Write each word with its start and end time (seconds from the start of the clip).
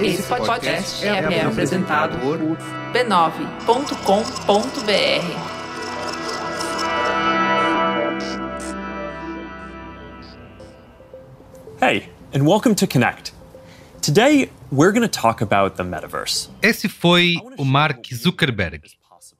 Esse 0.00 0.22
podcast 0.24 1.06
é, 1.06 1.08
é 1.08 1.44
apresentado 1.44 2.18
por 2.18 2.38
b9.com.br. 2.92 3.64
Hey, 11.80 12.08
and 12.34 12.46
welcome 12.46 12.74
to 12.74 12.86
Connect. 12.86 13.32
Today, 14.02 14.50
we're 14.70 14.92
going 14.92 15.02
to 15.02 15.08
talk 15.08 15.40
about 15.40 15.76
the 15.76 15.82
metaverse. 15.84 16.50
Esse 16.62 16.88
foi 16.88 17.36
o 17.56 17.64
Mark 17.64 18.06
Zuckerberg, 18.14 18.82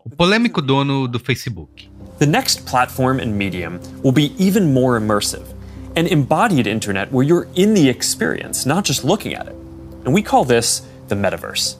o 0.05 0.11
polêmico 0.11 0.63
dono 0.63 1.07
do 1.07 1.19
Facebook. 1.19 1.91
The 2.19 2.27
next 2.27 2.65
platform 2.65 3.21
and 3.21 3.37
medium 3.37 3.79
will 4.03 4.13
be 4.13 4.33
even 4.39 4.73
more 4.73 4.97
immersive, 4.99 5.54
an 5.97 6.07
embodied 6.07 6.67
internet 6.67 7.13
where 7.13 7.27
you're 7.27 7.49
in 7.55 7.75
the 7.75 7.89
experience, 7.89 8.67
not 8.67 8.85
just 8.85 9.05
looking 9.05 9.35
at 9.35 9.47
it. 9.47 9.55
And 10.05 10.13
we 10.13 10.23
call 10.23 10.45
this 10.45 10.83
the 11.09 11.15
metaverse. 11.15 11.79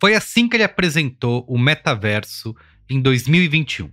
Foi 0.00 0.14
assim 0.14 0.48
que 0.48 0.56
ele 0.56 0.64
apresentou 0.64 1.44
o 1.46 1.56
metaverso 1.56 2.54
em 2.90 3.00
2021. 3.00 3.88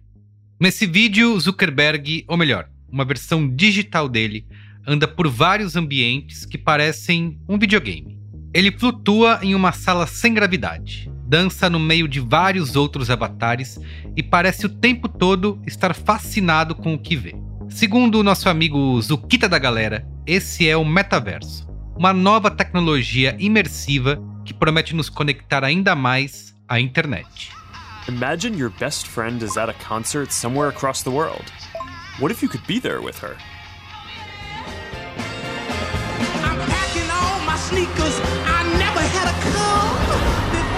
Nesse 0.60 0.86
vídeo, 0.86 1.40
Zuckerberg, 1.40 2.26
ou 2.28 2.36
melhor, 2.36 2.68
uma 2.92 3.06
versão 3.06 3.48
digital 3.48 4.10
dele, 4.10 4.46
anda 4.88 5.08
por 5.08 5.28
vários 5.28 5.76
ambientes 5.76 6.46
que 6.46 6.58
parecem 6.58 7.40
um 7.48 7.58
videogame. 7.58 8.18
Ele 8.54 8.72
flutua 8.72 9.40
em 9.44 9.54
uma 9.54 9.72
sala 9.72 10.08
sem 10.08 10.34
gravidade, 10.34 11.12
dança 11.28 11.70
no 11.70 11.80
meio 11.80 12.08
de 12.08 12.20
vários 12.20 12.76
outros 12.76 13.12
avatares 13.12 13.80
e 14.18 14.24
parece 14.24 14.66
o 14.66 14.70
tempo 14.70 15.08
todo 15.08 15.62
estar 15.68 15.94
fascinado 15.94 16.74
com 16.74 16.96
o 16.96 17.00
que 17.00 17.16
vê. 17.16 17.36
Segundo 17.70 18.20
o 18.20 18.24
nosso 18.24 18.50
amigo 18.50 19.02
Zukita 19.02 19.48
da 19.48 19.58
galera, 19.58 20.06
esse 20.26 20.68
é 20.68 20.76
o 20.76 20.84
metaverso 20.84 21.70
uma 22.00 22.14
nova 22.14 22.50
tecnologia 22.50 23.36
imersiva 23.38 24.18
que 24.46 24.54
promete 24.54 24.96
nos 24.96 25.10
conectar 25.10 25.66
ainda 25.66 25.94
mais 25.96 26.56
à 26.66 26.80
internet. 26.80 27.52
Imagine 28.08 28.58
your 28.58 28.72
best 28.80 29.06
friend 29.06 29.44
is 29.44 29.58
at 29.58 29.70
a 29.70 29.74
concert 29.86 30.32
somewhere 30.32 30.70
across 30.70 31.04
the 31.04 31.10
world. 31.10 31.44
What 32.20 32.32
if 32.32 32.42
you 32.42 32.48
could 32.48 32.66
be 32.66 32.80
there 32.80 33.02
with 33.02 33.20
her? 33.20 33.36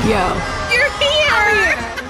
Yo, 0.07 0.35
you're 0.73 0.89
here! 0.97 2.00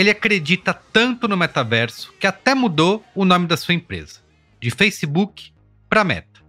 Ele 0.00 0.08
acredita 0.08 0.72
tanto 0.72 1.28
no 1.28 1.36
metaverso 1.36 2.14
que 2.18 2.26
até 2.26 2.54
mudou 2.54 3.04
o 3.14 3.22
nome 3.22 3.46
da 3.46 3.54
sua 3.54 3.74
empresa, 3.74 4.20
de 4.58 4.70
Facebook 4.70 5.52
para 5.90 6.02
Meta. 6.02 6.40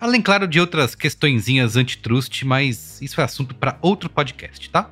Além, 0.00 0.22
claro, 0.22 0.48
de 0.48 0.58
outras 0.58 0.94
questõezinhas 0.94 1.76
antitrust, 1.76 2.42
mas 2.44 2.98
isso 3.02 3.20
é 3.20 3.24
assunto 3.24 3.54
para 3.54 3.76
outro 3.82 4.08
podcast, 4.08 4.70
tá? 4.70 4.88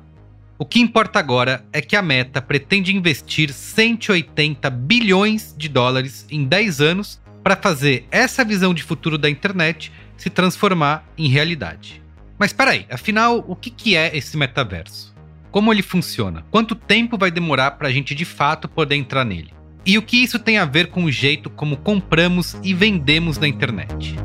O 0.55 0.67
que 0.67 0.79
importa 0.79 1.17
agora 1.17 1.65
é 1.73 1.81
que 1.81 1.95
a 1.95 2.01
Meta 2.03 2.43
pretende 2.43 2.95
investir 2.95 3.51
180 3.51 4.69
bilhões 4.69 5.55
de 5.57 5.67
dólares 5.67 6.27
em 6.29 6.45
10 6.45 6.81
anos 6.81 7.19
para 7.41 7.55
fazer 7.55 8.05
essa 8.11 8.45
visão 8.45 8.71
de 8.71 8.83
futuro 8.83 9.17
da 9.17 9.31
internet 9.31 9.91
se 10.15 10.29
transformar 10.29 11.03
em 11.17 11.27
realidade. 11.27 12.03
Mas 12.37 12.53
peraí, 12.53 12.85
afinal, 12.87 13.43
o 13.47 13.55
que 13.55 13.95
é 13.95 14.15
esse 14.15 14.37
metaverso? 14.37 15.14
Como 15.55 15.71
ele 15.71 15.81
funciona? 15.81 16.45
Quanto 16.51 16.75
tempo 16.75 17.17
vai 17.17 17.31
demorar 17.31 17.71
para 17.71 17.87
a 17.87 17.91
gente 17.91 18.13
de 18.13 18.25
fato 18.25 18.67
poder 18.67 18.95
entrar 18.95 19.23
nele? 19.23 19.53
E 19.85 19.97
o 19.97 20.01
que 20.01 20.17
isso 20.17 20.37
tem 20.37 20.57
a 20.57 20.65
ver 20.65 20.87
com 20.87 21.05
o 21.05 21.11
jeito 21.11 21.49
como 21.49 21.77
compramos 21.77 22.57
e 22.61 22.73
vendemos 22.73 23.37
na 23.37 23.47
internet? 23.47 24.17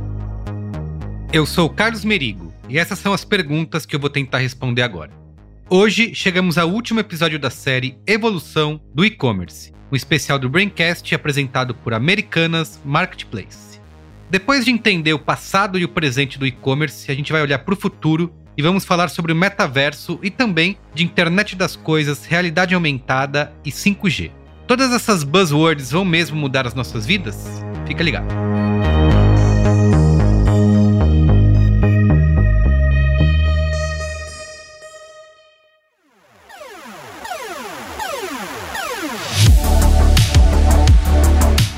Eu 1.33 1.47
sou 1.47 1.71
Carlos 1.71 2.05
Merigo 2.05 2.53
e 2.69 2.81
essas 2.81 2.99
são 2.99 3.13
as 3.13 3.25
perguntas 3.25 3.87
que 3.87 3.95
eu 3.95 4.01
vou 4.01 4.11
tentar 4.11 4.39
responder 4.39 4.83
agora. 4.83 5.13
Hoje 5.69 6.17
chegamos 6.17 6.59
ao 6.59 6.69
último 6.69 6.99
episódio 6.99 7.39
da 7.39 7.49
série 7.49 7.97
Evolução 8.09 8.81
do 8.93 9.05
E-Commerce, 9.05 9.73
um 9.93 9.95
especial 9.95 10.37
do 10.37 10.51
Braincast 10.51 11.15
apresentado 11.15 11.77
por 11.77 11.95
Americanas 11.95 12.81
Marketplace. 12.85 13.79
Depois 14.29 14.65
de 14.65 14.73
entender 14.73 15.13
o 15.13 15.19
passado 15.19 15.79
e 15.79 15.85
o 15.85 15.89
presente 15.89 16.41
do 16.41 16.47
e-commerce, 16.47 17.11
a 17.11 17.15
gente 17.15 17.31
vai 17.31 17.43
olhar 17.43 17.61
para 17.61 17.75
o 17.75 17.77
futuro 17.77 18.33
e 18.61 18.63
vamos 18.63 18.85
falar 18.85 19.09
sobre 19.09 19.33
o 19.33 19.35
metaverso 19.35 20.19
e 20.23 20.29
também 20.29 20.77
de 20.95 21.03
internet 21.03 21.57
das 21.57 21.77
coisas, 21.77 22.27
realidade 22.27 22.75
aumentada 22.75 23.55
e 23.65 23.71
5G. 23.71 24.31
Todas 24.67 24.93
essas 24.93 25.25
buzzwords 25.25 25.91
vão 25.91 26.05
mesmo 26.05 26.37
mudar 26.37 26.67
as 26.67 26.75
nossas 26.75 27.07
vidas? 27.07 27.39
Fica 27.87 28.05
ligado. 28.05 28.29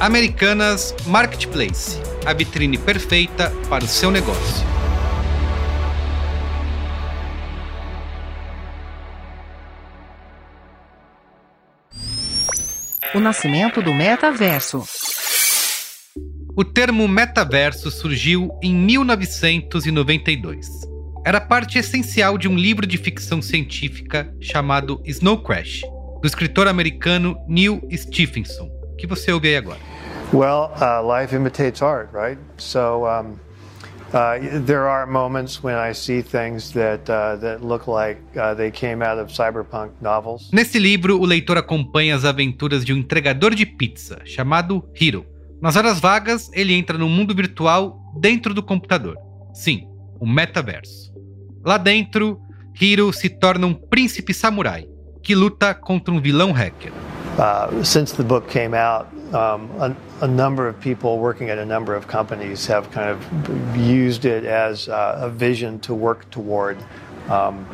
Americanas 0.00 0.96
Marketplace 1.06 2.00
a 2.24 2.32
vitrine 2.32 2.76
perfeita 2.76 3.52
para 3.68 3.84
o 3.84 3.88
seu 3.88 4.10
negócio. 4.10 4.75
O 13.14 13.20
nascimento 13.20 13.80
do 13.80 13.94
metaverso. 13.94 14.82
O 16.56 16.64
termo 16.64 17.06
metaverso 17.06 17.90
surgiu 17.90 18.50
em 18.62 18.74
1992. 18.74 20.66
Era 21.24 21.40
parte 21.40 21.78
essencial 21.78 22.36
de 22.36 22.48
um 22.48 22.56
livro 22.56 22.86
de 22.86 22.98
ficção 22.98 23.40
científica 23.40 24.32
chamado 24.40 25.00
Snow 25.04 25.42
Crash, 25.42 25.82
do 26.20 26.26
escritor 26.26 26.66
americano 26.68 27.38
Neil 27.48 27.80
Stephenson, 27.92 28.68
que 28.98 29.06
você 29.06 29.32
ouve 29.32 29.48
aí 29.48 29.56
agora. 29.56 29.78
Well, 30.32 30.72
uh, 30.76 31.00
life 31.02 31.34
imitates 31.34 31.82
art, 31.82 32.08
right? 32.12 32.40
So 32.58 33.06
um, 33.06 33.38
uh, 34.12 34.38
there 34.64 34.88
are 34.88 35.06
moments 35.06 35.62
when 35.62 35.76
I 35.76 35.92
see 35.92 36.22
things 36.22 36.72
that 36.72 37.08
uh, 37.10 37.36
that 37.36 37.62
look 37.62 37.86
like 37.86 38.20
uh, 38.36 38.54
they 38.54 38.70
came 38.70 39.02
out 39.02 39.18
of 39.18 39.32
cyberpunk 39.32 39.90
novels. 40.00 40.50
Nesse 40.52 40.78
livro, 40.78 41.20
o 41.20 41.24
leitor 41.24 41.56
acompanha 41.56 42.14
as 42.14 42.24
aventuras 42.24 42.84
de 42.84 42.92
um 42.92 42.98
entregador 42.98 43.54
de 43.54 43.66
pizza 43.66 44.20
chamado 44.24 44.84
Hiro. 44.98 45.26
Nas 45.60 45.76
horas 45.76 45.98
vagas, 45.98 46.50
ele 46.52 46.74
entra 46.74 46.98
no 46.98 47.08
mundo 47.08 47.34
virtual 47.34 47.98
dentro 48.20 48.52
do 48.52 48.62
computador. 48.62 49.16
Sim, 49.54 49.88
o 50.20 50.26
metaverso. 50.26 51.12
Lá 51.64 51.78
dentro, 51.78 52.38
Hiro 52.78 53.12
se 53.12 53.28
torna 53.28 53.66
um 53.66 53.74
príncipe 53.74 54.34
samurai 54.34 54.86
que 55.22 55.34
luta 55.34 55.74
contra 55.74 56.14
um 56.14 56.20
vilão 56.20 56.52
hacker. 56.52 56.92
Uh, 57.38 57.82
since 57.84 58.12
the 58.12 58.24
book 58.24 58.48
came 58.48 58.72
out, 58.72 59.12
um, 59.34 59.70
a, 59.80 59.96
a, 60.22 60.28
number 60.28 60.66
of 60.66 60.80
people 60.80 61.18
working 61.18 61.50
at 61.50 61.58
a 61.58 61.66
number 61.66 61.94
of 61.94 62.08
companies 62.08 62.64
have 62.64 62.90
kind 62.90 63.10
of 63.10 63.76
used 63.76 64.24
it 64.24 64.44
as 64.44 64.88
uh, 64.88 65.18
a 65.20 65.28
vision 65.28 65.78
to 65.80 65.92
work 65.92 66.30
toward 66.30 66.78
um, 67.28 67.68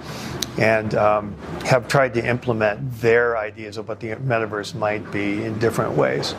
and 0.59 0.97
um, 0.97 1.37
have 1.65 1.87
tried 1.87 2.13
to 2.15 2.27
implement 2.27 2.93
their 3.01 3.37
ideas 3.37 3.77
of 3.77 3.87
what 3.87 4.01
the 4.01 4.09
metaverse 4.17 4.75
might 4.75 5.09
be 5.13 5.45
in 5.45 5.57
different 5.59 5.93
ways. 5.93 6.35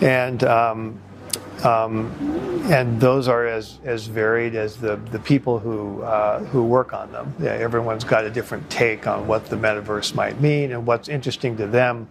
And 0.00 0.42
um, 0.44 1.00
Um, 1.64 2.14
and 2.70 3.00
those 3.00 3.26
are 3.26 3.44
as, 3.44 3.80
as 3.84 4.06
varied 4.06 4.54
as 4.54 4.76
the, 4.76 4.94
the 5.10 5.18
people 5.18 5.58
who, 5.58 6.02
uh, 6.02 6.38
who 6.44 6.62
work 6.62 6.92
on 6.92 7.10
them. 7.10 7.34
Yeah, 7.40 7.50
everyone's 7.50 8.04
got 8.04 8.24
a 8.24 8.30
different 8.30 8.70
take 8.70 9.08
on 9.08 9.26
what 9.26 9.46
the 9.46 9.56
metaverse 9.56 10.14
might 10.14 10.40
mean 10.40 10.70
and 10.70 10.86
what's 10.86 11.08
interesting 11.08 11.56
to 11.56 11.66
them. 11.66 12.08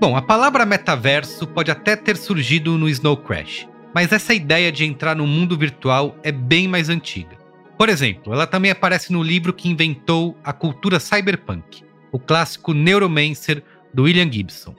Bom, 0.00 0.16
a 0.16 0.22
palavra 0.22 0.64
metaverso 0.64 1.46
pode 1.46 1.70
até 1.70 1.94
ter 1.94 2.16
surgido 2.16 2.78
no 2.78 2.88
Snow 2.88 3.18
Crash, 3.18 3.68
mas 3.94 4.10
essa 4.10 4.32
ideia 4.32 4.72
de 4.72 4.86
entrar 4.86 5.14
no 5.14 5.26
mundo 5.26 5.58
virtual 5.58 6.16
é 6.22 6.32
bem 6.32 6.66
mais 6.66 6.88
antiga. 6.88 7.36
Por 7.76 7.90
exemplo, 7.90 8.32
ela 8.32 8.46
também 8.46 8.70
aparece 8.70 9.12
no 9.12 9.22
livro 9.22 9.52
que 9.52 9.68
inventou 9.68 10.34
a 10.42 10.54
cultura 10.54 10.98
cyberpunk, 10.98 11.84
o 12.10 12.18
clássico 12.18 12.72
Neuromancer 12.72 13.62
do 13.92 14.04
William 14.04 14.32
Gibson. 14.32 14.74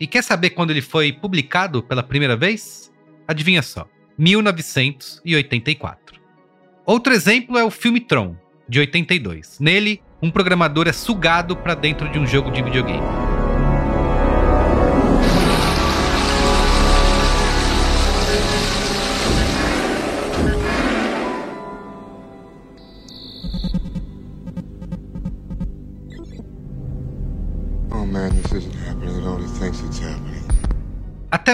E 0.00 0.08
quer 0.08 0.24
saber 0.24 0.50
quando 0.50 0.72
ele 0.72 0.82
foi 0.82 1.12
publicado 1.12 1.80
pela 1.80 2.02
primeira 2.02 2.36
vez? 2.36 2.92
Adivinha 3.28 3.62
só, 3.62 3.86
1984. 4.18 6.20
Outro 6.84 7.12
exemplo 7.12 7.56
é 7.56 7.62
o 7.62 7.70
filme 7.70 8.00
Tron, 8.00 8.34
de 8.68 8.80
82. 8.80 9.60
Nele, 9.60 10.02
um 10.20 10.32
programador 10.32 10.88
é 10.88 10.92
sugado 10.92 11.56
para 11.56 11.76
dentro 11.76 12.10
de 12.10 12.18
um 12.18 12.26
jogo 12.26 12.50
de 12.50 12.60
videogame. 12.60 13.33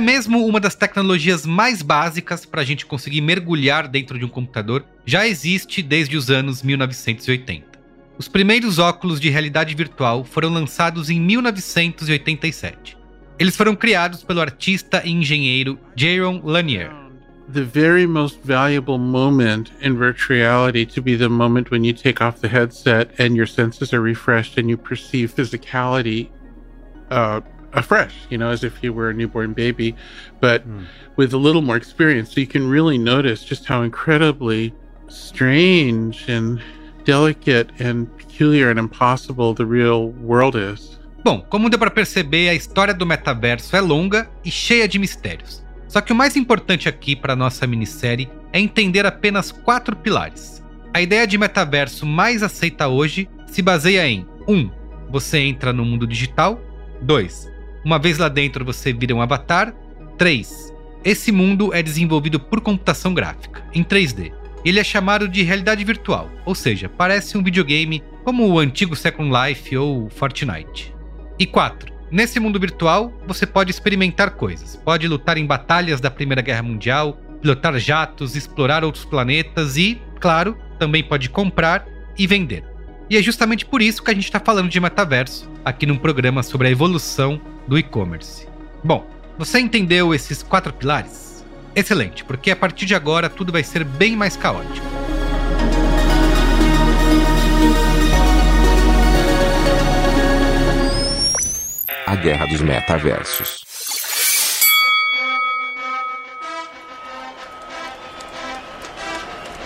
Até 0.01 0.13
mesmo 0.13 0.47
uma 0.47 0.59
das 0.59 0.75
tecnologias 0.75 1.45
mais 1.45 1.83
básicas 1.83 2.47
para 2.47 2.63
a 2.63 2.65
gente 2.65 2.87
conseguir 2.87 3.21
mergulhar 3.21 3.87
dentro 3.87 4.19
de 4.19 4.25
um 4.25 4.31
computador 4.31 4.83
já 5.05 5.29
existe 5.29 5.83
desde 5.83 6.17
os 6.17 6.31
anos 6.31 6.63
1980. 6.63 7.67
Os 8.17 8.27
primeiros 8.27 8.79
óculos 8.79 9.21
de 9.21 9.29
realidade 9.29 9.75
virtual 9.75 10.25
foram 10.25 10.49
lançados 10.49 11.11
em 11.11 11.21
1987. 11.21 12.97
Eles 13.39 13.55
foram 13.55 13.77
criados 13.77 14.25
pelo 14.25 14.41
artista 14.41 15.03
e 15.05 15.11
engenheiro 15.11 15.79
Jaron 15.95 16.41
Lanier. 16.43 16.91
the 17.53 17.63
very 17.63 18.07
most 18.07 18.39
valuable 18.43 18.97
moment 18.97 19.71
in 19.83 19.99
virtual 19.99 20.39
reality 20.39 20.87
to 20.87 21.03
be 21.03 21.15
the 21.15 21.29
moment 21.29 21.71
when 21.71 21.85
you 21.85 21.93
take 21.93 22.25
off 22.25 22.41
the 22.41 22.49
headset 22.49 23.11
and 23.19 23.37
your 23.37 23.47
senses 23.47 23.93
are 23.93 24.01
refreshed 24.01 24.57
and 24.57 24.71
you 24.71 24.79
perceive 24.79 25.31
physicality 25.35 26.31
uh, 27.11 27.41
afresh, 27.73 28.15
you 28.31 28.39
know, 28.39 28.51
as 28.51 28.65
if 28.65 28.83
you 28.83 28.93
were 28.93 29.11
a 29.11 29.15
newborn 29.15 29.53
baby, 29.53 29.95
but 30.41 30.65
with 31.17 31.33
a 31.33 31.39
little 31.39 31.63
more 31.63 31.77
experience. 31.77 32.33
So 32.33 32.41
you 32.41 32.47
can 32.47 32.69
really 32.69 32.99
notice 32.99 33.45
just 33.45 33.67
how 33.67 33.83
incredibly 33.83 34.73
strange 35.09 36.29
and 36.29 36.61
delicate 37.05 37.71
and 37.79 38.07
peculiar 38.17 38.71
and 38.71 38.79
impossible 38.79 39.55
the 39.55 39.67
real 39.67 40.11
world 40.11 40.57
is. 40.57 40.99
Bom, 41.23 41.45
como 41.51 41.69
deu 41.69 41.79
para 41.79 41.91
perceber, 41.91 42.49
a 42.49 42.55
história 42.55 42.95
do 42.95 43.05
metaverso 43.05 43.77
é 43.77 43.81
longa 43.81 44.31
e 44.45 44.51
cheia 44.51 44.89
de 44.89 44.99
mistérios. 44.99 45.63
Só 45.87 46.01
que 46.01 46.13
o 46.13 46.17
mais 46.17 46.37
importante 46.37 46.89
aqui 46.89 47.15
para 47.15 47.37
nossa 47.37 47.67
minissérie 47.67 48.31
é 48.53 48.61
entender 48.61 49.05
apenas 49.05 49.53
quatro 49.53 49.95
pilares. 49.97 50.65
A 50.95 51.01
ideia 51.01 51.27
de 51.27 51.37
metaverso 51.37 52.07
mais 52.07 52.43
aceita 52.43 52.89
hoje 52.89 53.29
se 53.47 53.61
baseia 53.61 54.09
em 54.09 54.27
1. 54.49 54.55
Um, 54.55 54.71
você 55.11 55.39
entra 55.39 55.73
no 55.73 55.85
mundo 55.85 56.07
digital. 56.07 56.61
2. 57.03 57.51
Uma 57.85 57.99
vez 57.99 58.19
lá 58.19 58.29
dentro 58.29 58.65
você 58.65 58.93
vira 58.93 59.15
um 59.15 59.23
avatar. 59.23 59.75
3. 60.19 60.75
Esse 61.03 61.33
mundo 61.33 61.73
é 61.73 61.83
desenvolvido 61.83 62.39
por 62.39 62.61
computação 62.61 63.15
gráfica, 63.15 63.63
em 63.73 63.83
3D. 63.83 64.33
Ele 64.63 64.79
é 64.79 64.85
chamado 64.85 65.27
de 65.27 65.43
realidade 65.43 65.83
virtual, 65.83 66.31
ou 66.45 66.55
seja, 66.55 66.91
parece 66.91 67.39
um 67.39 67.43
videogame 67.43 68.03
como 68.23 68.47
o 68.47 68.59
antigo 68.59 68.95
Second 68.95 69.31
Life 69.35 69.75
ou 69.77 70.11
Fortnite. 70.11 70.95
E 71.39 71.47
4. 71.47 71.91
Nesse 72.11 72.39
mundo 72.39 72.61
virtual, 72.61 73.11
você 73.27 73.47
pode 73.47 73.71
experimentar 73.71 74.33
coisas. 74.33 74.77
Pode 74.85 75.09
lutar 75.09 75.39
em 75.39 75.47
batalhas 75.47 76.01
da 76.01 76.11
Primeira 76.11 76.43
Guerra 76.43 76.63
Mundial, 76.63 77.19
pilotar 77.41 77.79
jatos, 77.79 78.37
explorar 78.37 78.85
outros 78.85 79.07
planetas 79.07 79.79
e, 79.79 79.99
claro, 80.21 80.59
também 80.79 81.03
pode 81.03 81.31
comprar 81.31 81.87
e 82.19 82.27
vender. 82.27 82.70
E 83.11 83.17
é 83.17 83.23
justamente 83.23 83.67
por 83.67 83.83
isso 83.83 84.05
que 84.05 84.11
a 84.13 84.15
gente 84.15 84.27
está 84.27 84.39
falando 84.39 84.69
de 84.69 84.79
metaverso 84.79 85.51
aqui 85.65 85.85
num 85.85 85.99
programa 85.99 86.45
sobre 86.45 86.69
a 86.69 86.71
evolução 86.71 87.41
do 87.67 87.77
e-commerce. 87.77 88.47
Bom, 88.85 89.05
você 89.37 89.59
entendeu 89.59 90.15
esses 90.15 90.45
quatro 90.45 90.73
pilares? 90.73 91.45
Excelente, 91.75 92.23
porque 92.23 92.53
a 92.53 92.57
partir 92.57 92.87
de 92.87 92.95
agora 92.95 93.29
tudo 93.29 93.51
vai 93.51 93.65
ser 93.65 93.83
bem 93.83 94.15
mais 94.15 94.37
caótico. 94.37 94.87
A 102.07 102.15
Guerra 102.15 102.47
dos 102.47 102.61
Metaversos. 102.61 103.70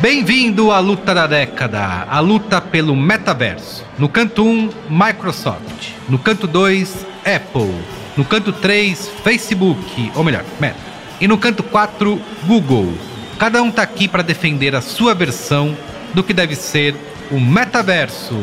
Bem-vindo 0.05 0.71
à 0.71 0.81
luta 0.81 1.15
da 1.15 1.27
década, 1.27 2.07
a 2.11 2.21
luta 2.21 2.61
pelo 2.61 2.95
metaverso. 2.95 3.83
No 3.99 4.07
canto 4.07 4.45
1, 4.45 4.69
Microsoft. 4.91 5.93
No 6.11 6.19
canto 6.19 6.47
2, 6.47 7.07
Apple. 7.21 7.75
No 8.15 8.23
canto 8.23 8.53
3, 8.53 9.09
Facebook, 9.25 10.13
ou 10.15 10.23
melhor, 10.23 10.45
Meta. 10.61 10.77
E 11.19 11.27
no 11.27 11.39
canto 11.39 11.63
4, 11.63 12.21
Google. 12.47 12.93
Cada 13.39 13.63
um 13.63 13.71
tá 13.71 13.81
aqui 13.81 14.07
para 14.07 14.23
defender 14.23 14.75
a 14.75 14.83
sua 14.83 15.15
versão 15.15 15.75
do 16.13 16.23
que 16.23 16.35
deve 16.35 16.55
ser 16.55 16.95
o 17.31 17.41
metaverso. 17.41 18.39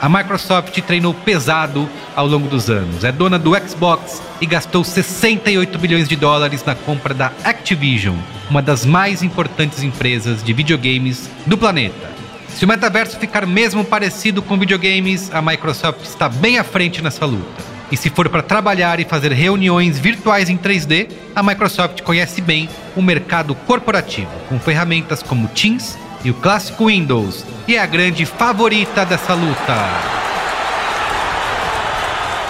A 0.00 0.08
Microsoft 0.08 0.80
treinou 0.80 1.12
pesado 1.12 1.86
ao 2.16 2.26
longo 2.26 2.48
dos 2.48 2.70
anos. 2.70 3.04
É 3.04 3.12
dona 3.12 3.38
do 3.38 3.52
Xbox 3.68 4.22
e 4.40 4.46
gastou 4.46 4.82
68 4.82 5.78
bilhões 5.78 6.08
de 6.08 6.16
dólares 6.16 6.64
na 6.64 6.74
compra 6.74 7.12
da 7.12 7.30
Activision, 7.44 8.16
uma 8.48 8.62
das 8.62 8.86
mais 8.86 9.22
importantes 9.22 9.82
empresas 9.82 10.42
de 10.42 10.54
videogames 10.54 11.28
do 11.44 11.58
planeta. 11.58 12.10
Se 12.48 12.64
o 12.64 12.68
metaverso 12.68 13.18
ficar 13.18 13.46
mesmo 13.46 13.84
parecido 13.84 14.40
com 14.40 14.58
videogames, 14.58 15.30
a 15.34 15.42
Microsoft 15.42 16.02
está 16.04 16.30
bem 16.30 16.58
à 16.58 16.64
frente 16.64 17.02
nessa 17.02 17.26
luta. 17.26 17.62
E 17.92 17.96
se 17.96 18.08
for 18.08 18.26
para 18.30 18.42
trabalhar 18.42 19.00
e 19.00 19.04
fazer 19.04 19.32
reuniões 19.32 19.98
virtuais 19.98 20.48
em 20.48 20.56
3D, 20.56 21.10
a 21.36 21.42
Microsoft 21.42 22.00
conhece 22.00 22.40
bem 22.40 22.70
o 22.96 23.02
mercado 23.02 23.54
corporativo, 23.54 24.30
com 24.48 24.58
ferramentas 24.58 25.22
como 25.22 25.48
Teams 25.48 25.98
e 26.24 26.30
o 26.30 26.34
clássico 26.34 26.86
Windows, 26.86 27.44
e 27.66 27.76
é 27.76 27.80
a 27.80 27.86
grande 27.86 28.26
favorita 28.26 29.04
dessa 29.04 29.34
luta. 29.34 30.20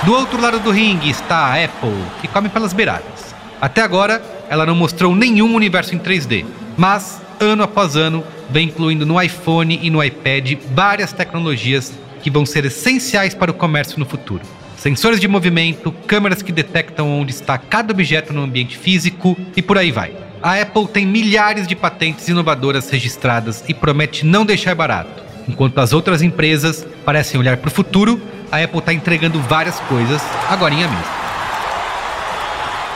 Do 0.04 0.14
outro 0.14 0.40
lado 0.40 0.58
do 0.58 0.70
ringue 0.70 1.10
está 1.10 1.36
a 1.36 1.64
Apple, 1.64 1.94
que 2.20 2.28
come 2.28 2.48
pelas 2.48 2.72
beiradas. 2.72 3.34
Até 3.60 3.82
agora, 3.82 4.22
ela 4.48 4.64
não 4.64 4.74
mostrou 4.74 5.14
nenhum 5.14 5.54
universo 5.54 5.94
em 5.94 5.98
3D, 5.98 6.46
mas 6.76 7.20
ano 7.38 7.62
após 7.62 7.96
ano 7.96 8.24
vem 8.48 8.68
incluindo 8.68 9.04
no 9.04 9.20
iPhone 9.20 9.78
e 9.82 9.90
no 9.90 10.02
iPad 10.02 10.58
várias 10.74 11.12
tecnologias 11.12 11.92
que 12.22 12.30
vão 12.30 12.46
ser 12.46 12.64
essenciais 12.64 13.34
para 13.34 13.50
o 13.50 13.54
comércio 13.54 13.98
no 13.98 14.06
futuro. 14.06 14.42
Sensores 14.76 15.20
de 15.20 15.28
movimento, 15.28 15.92
câmeras 16.06 16.40
que 16.40 16.52
detectam 16.52 17.20
onde 17.20 17.32
está 17.32 17.58
cada 17.58 17.92
objeto 17.92 18.32
no 18.32 18.42
ambiente 18.42 18.78
físico 18.78 19.36
e 19.54 19.60
por 19.60 19.76
aí 19.76 19.92
vai. 19.92 20.29
A 20.42 20.58
Apple 20.58 20.88
tem 20.88 21.04
milhares 21.04 21.66
de 21.66 21.76
patentes 21.76 22.26
inovadoras 22.26 22.88
registradas 22.88 23.62
e 23.68 23.74
promete 23.74 24.24
não 24.24 24.46
deixar 24.46 24.74
barato. 24.74 25.22
Enquanto 25.46 25.78
as 25.78 25.92
outras 25.92 26.22
empresas 26.22 26.86
parecem 27.04 27.38
olhar 27.38 27.58
para 27.58 27.68
o 27.68 27.70
futuro, 27.70 28.18
a 28.50 28.56
Apple 28.56 28.78
está 28.78 28.94
entregando 28.94 29.38
várias 29.40 29.78
coisas 29.80 30.22
agora 30.48 30.74
mesmo. 30.74 30.96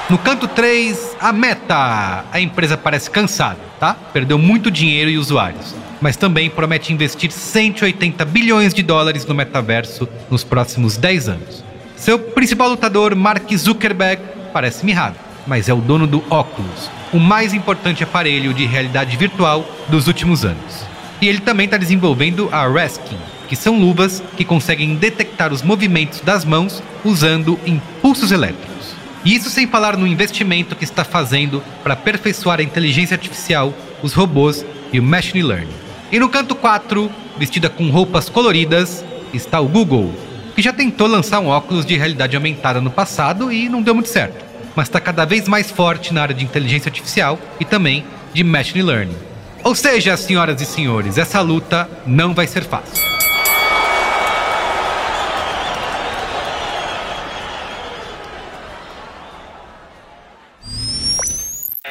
No 0.08 0.16
canto 0.16 0.48
3, 0.48 1.16
a 1.20 1.32
Meta. 1.34 2.24
A 2.32 2.40
empresa 2.40 2.78
parece 2.78 3.10
cansada, 3.10 3.58
tá? 3.78 3.92
Perdeu 3.92 4.38
muito 4.38 4.70
dinheiro 4.70 5.10
e 5.10 5.18
usuários, 5.18 5.74
mas 6.00 6.16
também 6.16 6.48
promete 6.48 6.94
investir 6.94 7.30
180 7.30 8.24
bilhões 8.24 8.72
de 8.72 8.82
dólares 8.82 9.26
no 9.26 9.34
metaverso 9.34 10.08
nos 10.30 10.42
próximos 10.42 10.96
10 10.96 11.28
anos. 11.28 11.64
Seu 11.94 12.18
principal 12.18 12.70
lutador, 12.70 13.14
Mark 13.14 13.50
Zuckerberg, 13.54 14.22
parece 14.50 14.84
mirrado, 14.84 15.16
mas 15.46 15.68
é 15.68 15.74
o 15.74 15.80
dono 15.80 16.06
do 16.06 16.18
Oculus, 16.30 16.90
o 17.14 17.20
mais 17.20 17.54
importante 17.54 18.02
aparelho 18.02 18.52
de 18.52 18.66
realidade 18.66 19.16
virtual 19.16 19.64
dos 19.88 20.08
últimos 20.08 20.44
anos. 20.44 20.84
E 21.22 21.28
ele 21.28 21.38
também 21.38 21.66
está 21.66 21.76
desenvolvendo 21.76 22.48
a 22.50 22.66
Reskin, 22.66 23.16
que 23.48 23.54
são 23.54 23.78
luvas 23.78 24.20
que 24.36 24.44
conseguem 24.44 24.96
detectar 24.96 25.52
os 25.52 25.62
movimentos 25.62 26.20
das 26.20 26.44
mãos 26.44 26.82
usando 27.04 27.56
impulsos 27.64 28.32
elétricos. 28.32 28.96
E 29.24 29.32
isso 29.32 29.48
sem 29.48 29.64
falar 29.64 29.96
no 29.96 30.08
investimento 30.08 30.74
que 30.74 30.82
está 30.82 31.04
fazendo 31.04 31.62
para 31.84 31.94
aperfeiçoar 31.94 32.58
a 32.58 32.64
inteligência 32.64 33.14
artificial, 33.14 33.72
os 34.02 34.12
robôs 34.12 34.66
e 34.92 34.98
o 34.98 35.02
machine 35.02 35.44
learning. 35.44 35.68
E 36.10 36.18
no 36.18 36.28
canto 36.28 36.56
4, 36.56 37.08
vestida 37.38 37.70
com 37.70 37.90
roupas 37.90 38.28
coloridas, 38.28 39.04
está 39.32 39.60
o 39.60 39.68
Google, 39.68 40.12
que 40.56 40.62
já 40.62 40.72
tentou 40.72 41.06
lançar 41.06 41.38
um 41.38 41.46
óculos 41.46 41.86
de 41.86 41.96
realidade 41.96 42.34
aumentada 42.34 42.80
no 42.80 42.90
passado 42.90 43.52
e 43.52 43.68
não 43.68 43.82
deu 43.82 43.94
muito 43.94 44.08
certo. 44.08 44.53
Mas 44.76 44.88
está 44.88 45.00
cada 45.00 45.24
vez 45.24 45.48
mais 45.48 45.70
forte 45.70 46.12
na 46.12 46.22
área 46.22 46.34
de 46.34 46.44
inteligência 46.44 46.88
artificial 46.88 47.38
e 47.60 47.64
também 47.64 48.04
de 48.32 48.42
machine 48.42 48.82
learning. 48.82 49.16
Ou 49.62 49.74
seja, 49.74 50.16
senhoras 50.16 50.60
e 50.60 50.66
senhores, 50.66 51.16
essa 51.16 51.40
luta 51.40 51.88
não 52.06 52.34
vai 52.34 52.46
ser 52.46 52.64
fácil. 52.64 53.02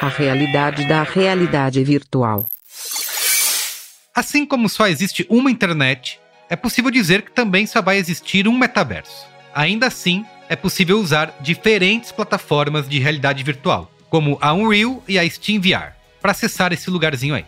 A 0.00 0.08
realidade 0.08 0.86
da 0.86 1.02
realidade 1.02 1.82
virtual. 1.82 2.46
Assim 4.14 4.46
como 4.46 4.68
só 4.68 4.86
existe 4.86 5.26
uma 5.28 5.50
internet, 5.50 6.20
é 6.48 6.54
possível 6.54 6.90
dizer 6.90 7.22
que 7.22 7.32
também 7.32 7.66
só 7.66 7.82
vai 7.82 7.96
existir 7.96 8.46
um 8.46 8.56
metaverso. 8.56 9.26
Ainda 9.52 9.86
assim, 9.88 10.24
é 10.48 10.56
possível 10.56 10.98
usar 10.98 11.36
diferentes 11.40 12.12
plataformas 12.12 12.88
de 12.88 12.98
realidade 12.98 13.42
virtual, 13.42 13.90
como 14.08 14.38
a 14.40 14.52
Unreal 14.52 15.02
e 15.08 15.18
a 15.18 15.28
Steam 15.28 15.60
VR, 15.60 15.92
para 16.20 16.32
acessar 16.32 16.72
esse 16.72 16.90
lugarzinho 16.90 17.34
aí. 17.34 17.44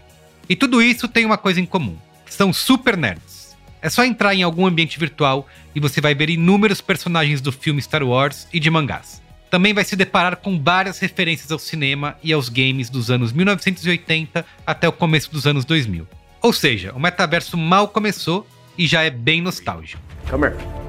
E 0.49 0.57
tudo 0.57 0.83
isso 0.83 1.09
tem 1.09 1.25
uma 1.25 1.39
coisa 1.39 1.61
em 1.61 1.67
comum: 1.67 1.97
são 2.29 2.53
super 2.53 2.97
nerds. 2.97 3.57
É 3.83 3.91
só 3.91 4.05
entrar 4.05 4.35
em 4.35 4.43
algum 4.43 4.67
ambiente 4.67 4.99
virtual 4.99 5.47
e 5.75 5.81
você 5.81 6.01
vai 6.01 6.15
ver 6.15 6.31
inúmeros 6.31 6.81
personagens 6.81 7.41
do 7.41 7.53
filme 7.53 7.81
Star 7.81 8.03
Wars 8.03 8.49
e 8.53 8.59
de 8.59 8.71
mangás. 8.71 9.23
Também 9.51 9.73
vai 9.73 9.85
se 9.85 9.95
deparar 9.95 10.37
com 10.37 10.61
várias 10.61 10.99
referências 10.99 11.53
ao 11.53 11.59
cinema 11.59 12.17
e 12.23 12.33
aos 12.33 12.49
games 12.49 12.91
dos 12.91 13.11
anos 13.11 13.33
1980 13.33 14.45
até 14.67 14.89
o 14.89 14.93
começo 14.93 15.31
dos 15.31 15.47
anos 15.47 15.65
2000. 15.65 16.07
Ou 16.43 16.53
seja, 16.53 16.93
o 16.95 17.01
metaverso 17.01 17.57
mal 17.57 17.89
começou 17.89 18.47
e 18.77 18.87
já 18.87 19.03
é 19.03 19.11
bem 19.11 19.41
nostálgico. 19.41 20.03
Come 20.29 20.47
here. 20.47 20.86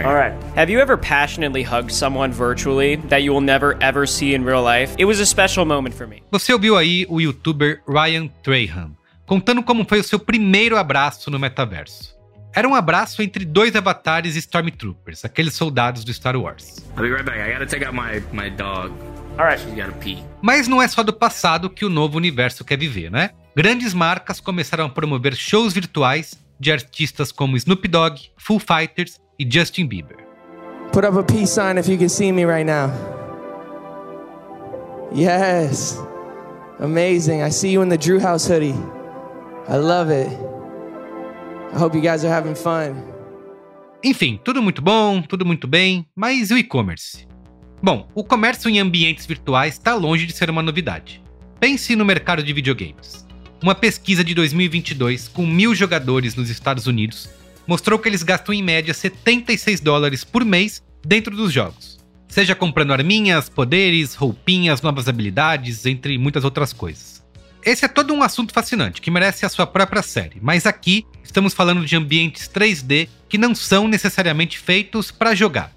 All 0.00 0.14
right. 0.14 0.32
Have 0.56 0.70
you 0.72 0.80
ever 0.80 0.96
passionately 0.96 1.62
hugged 1.62 1.92
someone 1.92 2.32
virtually 2.32 2.96
that 3.08 3.22
you 3.22 3.32
will 3.32 3.42
never 3.42 3.76
ever 3.80 4.06
see 4.06 4.34
in 4.34 4.44
real 4.44 4.62
life? 4.62 4.94
It 4.98 5.04
was 5.04 5.20
a 5.20 5.26
special 5.26 5.66
moment 5.66 5.94
for 5.94 6.06
me. 6.06 6.22
Você 6.30 6.52
ouviu 6.52 6.76
aí 6.76 7.06
o 7.08 7.20
youtuber 7.20 7.82
Ryan 7.86 8.28
Trahan 8.42 8.92
contando 9.26 9.62
como 9.62 9.84
foi 9.84 10.00
o 10.00 10.04
seu 10.04 10.18
primeiro 10.18 10.76
abraço 10.76 11.30
no 11.30 11.38
metaverso. 11.38 12.12
Era 12.54 12.68
um 12.68 12.74
abraço 12.74 13.22
entre 13.22 13.46
dois 13.46 13.74
avatares 13.74 14.36
Stormtroopers, 14.36 15.24
aqueles 15.24 15.54
soldados 15.54 16.04
do 16.04 16.12
Star 16.12 16.36
Wars. 16.36 16.76
I'll 16.96 17.02
be 17.02 17.10
right 17.10 17.24
back. 17.24 17.38
I 17.38 17.52
gotta 17.52 17.66
take 17.66 17.84
out 17.84 17.94
my, 17.94 18.22
my 18.32 18.50
dog. 18.50 18.92
All 19.38 19.46
right. 19.46 19.58
She's 19.58 19.74
gotta 19.74 19.92
pee. 20.00 20.22
Mas 20.42 20.68
não 20.68 20.82
é 20.82 20.88
só 20.88 21.02
do 21.02 21.12
passado 21.12 21.70
que 21.70 21.84
o 21.84 21.88
novo 21.88 22.18
universo 22.18 22.64
quer 22.64 22.78
viver, 22.78 23.10
né? 23.10 23.30
Grandes 23.56 23.94
marcas 23.94 24.38
começaram 24.40 24.84
a 24.84 24.88
promover 24.88 25.34
shows 25.34 25.72
virtuais 25.72 26.34
de 26.60 26.70
artistas 26.70 27.32
como 27.32 27.56
Snoop 27.56 27.88
Dogg, 27.88 28.20
Foo 28.36 28.58
Fighters 28.58 29.18
e 29.38 29.46
Justin 29.48 29.86
Bieber. 29.86 30.16
Put 30.92 31.04
up 31.04 31.16
a 31.16 31.22
peace 31.22 31.52
sign 31.52 31.78
if 31.78 31.88
you 31.88 31.96
can 31.96 32.08
see 32.08 32.30
me 32.32 32.44
right 32.44 32.66
now. 32.66 32.90
Yes. 35.14 35.98
Amazing. 36.80 37.42
I 37.42 37.50
see 37.50 37.70
you 37.70 37.82
in 37.82 37.88
the 37.88 37.96
Drew 37.96 38.20
House 38.20 38.46
hoodie. 38.46 38.74
I 39.68 39.76
love 39.76 40.10
it. 40.10 40.28
I 41.72 41.78
hope 41.78 41.94
you 41.94 42.02
guys 42.02 42.24
are 42.24 42.32
having 42.32 42.54
fun. 42.54 43.12
Enfim, 44.04 44.40
tudo 44.42 44.60
muito 44.60 44.82
bom, 44.82 45.22
tudo 45.22 45.46
muito 45.46 45.68
bem, 45.68 46.04
mas 46.14 46.50
e 46.50 46.54
o 46.54 46.58
e-commerce? 46.58 47.26
Bom, 47.80 48.08
o 48.14 48.24
comércio 48.24 48.68
em 48.68 48.80
ambientes 48.80 49.26
virtuais 49.26 49.74
está 49.74 49.94
longe 49.94 50.26
de 50.26 50.32
ser 50.32 50.50
uma 50.50 50.62
novidade. 50.62 51.22
Pense 51.60 51.94
no 51.94 52.04
mercado 52.04 52.42
de 52.42 52.52
videogames. 52.52 53.24
Uma 53.62 53.74
pesquisa 53.74 54.24
de 54.24 54.34
2022 54.34 55.28
com 55.28 55.46
mil 55.46 55.72
jogadores 55.74 56.34
nos 56.34 56.50
Estados 56.50 56.88
Unidos 56.88 57.30
mostrou 57.66 57.98
que 57.98 58.08
eles 58.08 58.22
gastam 58.22 58.54
em 58.54 58.62
média 58.62 58.92
76 58.94 59.80
dólares 59.80 60.24
por 60.24 60.44
mês 60.44 60.82
dentro 61.04 61.36
dos 61.36 61.52
jogos, 61.52 61.98
seja 62.28 62.54
comprando 62.54 62.92
arminhas, 62.92 63.48
poderes, 63.48 64.14
roupinhas, 64.14 64.82
novas 64.82 65.08
habilidades, 65.08 65.86
entre 65.86 66.18
muitas 66.18 66.44
outras 66.44 66.72
coisas. 66.72 67.22
Esse 67.64 67.84
é 67.84 67.88
todo 67.88 68.12
um 68.12 68.22
assunto 68.22 68.52
fascinante 68.52 69.00
que 69.00 69.10
merece 69.10 69.46
a 69.46 69.48
sua 69.48 69.66
própria 69.66 70.02
série, 70.02 70.38
mas 70.42 70.66
aqui 70.66 71.06
estamos 71.22 71.54
falando 71.54 71.84
de 71.86 71.94
ambientes 71.94 72.48
3D 72.48 73.08
que 73.28 73.38
não 73.38 73.54
são 73.54 73.86
necessariamente 73.86 74.58
feitos 74.58 75.12
para 75.12 75.34
jogar. 75.34 75.72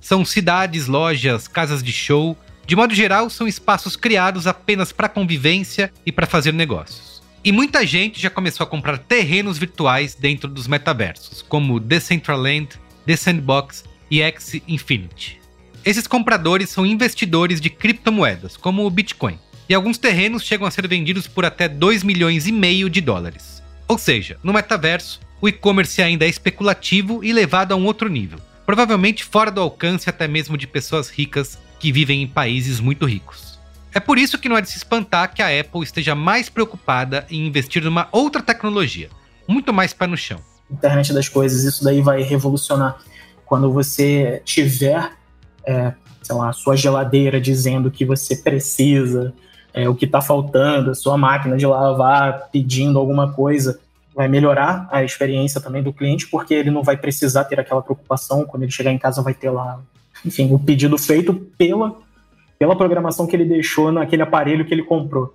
São 0.00 0.24
cidades, 0.24 0.86
lojas, 0.86 1.46
casas 1.46 1.82
de 1.82 1.92
show, 1.92 2.36
de 2.66 2.76
modo 2.76 2.94
geral, 2.94 3.30
são 3.30 3.48
espaços 3.48 3.96
criados 3.96 4.46
apenas 4.46 4.92
para 4.92 5.08
convivência 5.08 5.92
e 6.04 6.12
para 6.12 6.26
fazer 6.26 6.52
negócios. 6.52 7.17
E 7.44 7.52
muita 7.52 7.86
gente 7.86 8.20
já 8.20 8.28
começou 8.28 8.64
a 8.64 8.68
comprar 8.68 8.98
terrenos 8.98 9.58
virtuais 9.58 10.14
dentro 10.14 10.48
dos 10.48 10.66
metaversos, 10.66 11.40
como 11.40 11.78
Decentraland, 11.78 12.68
The 13.06 13.16
Sandbox 13.16 13.84
e 14.10 14.20
X 14.20 14.60
Infinity. 14.66 15.40
Esses 15.84 16.06
compradores 16.06 16.68
são 16.68 16.84
investidores 16.84 17.60
de 17.60 17.70
criptomoedas, 17.70 18.56
como 18.56 18.84
o 18.84 18.90
Bitcoin, 18.90 19.38
e 19.68 19.74
alguns 19.74 19.98
terrenos 19.98 20.42
chegam 20.42 20.66
a 20.66 20.70
ser 20.70 20.88
vendidos 20.88 21.28
por 21.28 21.44
até 21.44 21.68
2 21.68 22.02
milhões 22.02 22.46
e 22.46 22.52
meio 22.52 22.90
de 22.90 23.00
dólares. 23.00 23.62
Ou 23.86 23.96
seja, 23.96 24.36
no 24.42 24.52
metaverso, 24.52 25.20
o 25.40 25.48
e-commerce 25.48 26.02
ainda 26.02 26.26
é 26.26 26.28
especulativo 26.28 27.22
e 27.22 27.32
levado 27.32 27.72
a 27.72 27.76
um 27.76 27.86
outro 27.86 28.08
nível, 28.08 28.40
provavelmente 28.66 29.22
fora 29.22 29.50
do 29.50 29.60
alcance 29.60 30.10
até 30.10 30.26
mesmo 30.26 30.58
de 30.58 30.66
pessoas 30.66 31.08
ricas 31.08 31.56
que 31.78 31.92
vivem 31.92 32.22
em 32.22 32.26
países 32.26 32.80
muito 32.80 33.06
ricos. 33.06 33.47
É 33.94 34.00
por 34.00 34.18
isso 34.18 34.38
que 34.38 34.48
não 34.48 34.56
é 34.56 34.60
de 34.60 34.70
se 34.70 34.76
espantar 34.76 35.32
que 35.32 35.42
a 35.42 35.60
Apple 35.60 35.82
esteja 35.82 36.14
mais 36.14 36.48
preocupada 36.48 37.26
em 37.30 37.46
investir 37.46 37.82
numa 37.82 38.08
outra 38.12 38.42
tecnologia, 38.42 39.08
muito 39.46 39.72
mais 39.72 39.92
pé 39.92 40.06
no 40.06 40.16
chão. 40.16 40.40
Internet 40.70 41.12
das 41.12 41.28
coisas, 41.28 41.64
isso 41.64 41.82
daí 41.82 42.02
vai 42.02 42.22
revolucionar. 42.22 42.98
Quando 43.46 43.72
você 43.72 44.42
tiver, 44.44 45.12
é, 45.66 45.94
sei 46.22 46.36
lá, 46.36 46.50
a 46.50 46.52
sua 46.52 46.76
geladeira 46.76 47.40
dizendo 47.40 47.90
que 47.90 48.04
você 48.04 48.36
precisa, 48.36 49.32
é, 49.72 49.88
o 49.88 49.94
que 49.94 50.04
está 50.04 50.20
faltando, 50.20 50.90
a 50.90 50.94
sua 50.94 51.16
máquina 51.16 51.56
de 51.56 51.66
lavar 51.66 52.48
pedindo 52.52 52.98
alguma 52.98 53.32
coisa, 53.32 53.80
vai 54.14 54.28
melhorar 54.28 54.88
a 54.90 55.04
experiência 55.04 55.60
também 55.60 55.82
do 55.82 55.92
cliente, 55.92 56.26
porque 56.26 56.52
ele 56.52 56.70
não 56.70 56.82
vai 56.82 56.96
precisar 56.96 57.44
ter 57.44 57.60
aquela 57.60 57.80
preocupação, 57.80 58.44
quando 58.44 58.64
ele 58.64 58.72
chegar 58.72 58.92
em 58.92 58.98
casa 58.98 59.22
vai 59.22 59.32
ter 59.32 59.48
lá, 59.48 59.80
enfim, 60.26 60.52
o 60.52 60.58
pedido 60.58 60.98
feito 60.98 61.32
pela, 61.56 61.96
pela 62.58 62.76
programação 62.76 63.26
que 63.26 63.36
ele 63.36 63.44
deixou 63.44 63.92
naquele 63.92 64.22
aparelho 64.22 64.64
que 64.64 64.74
ele 64.74 64.82
comprou. 64.82 65.34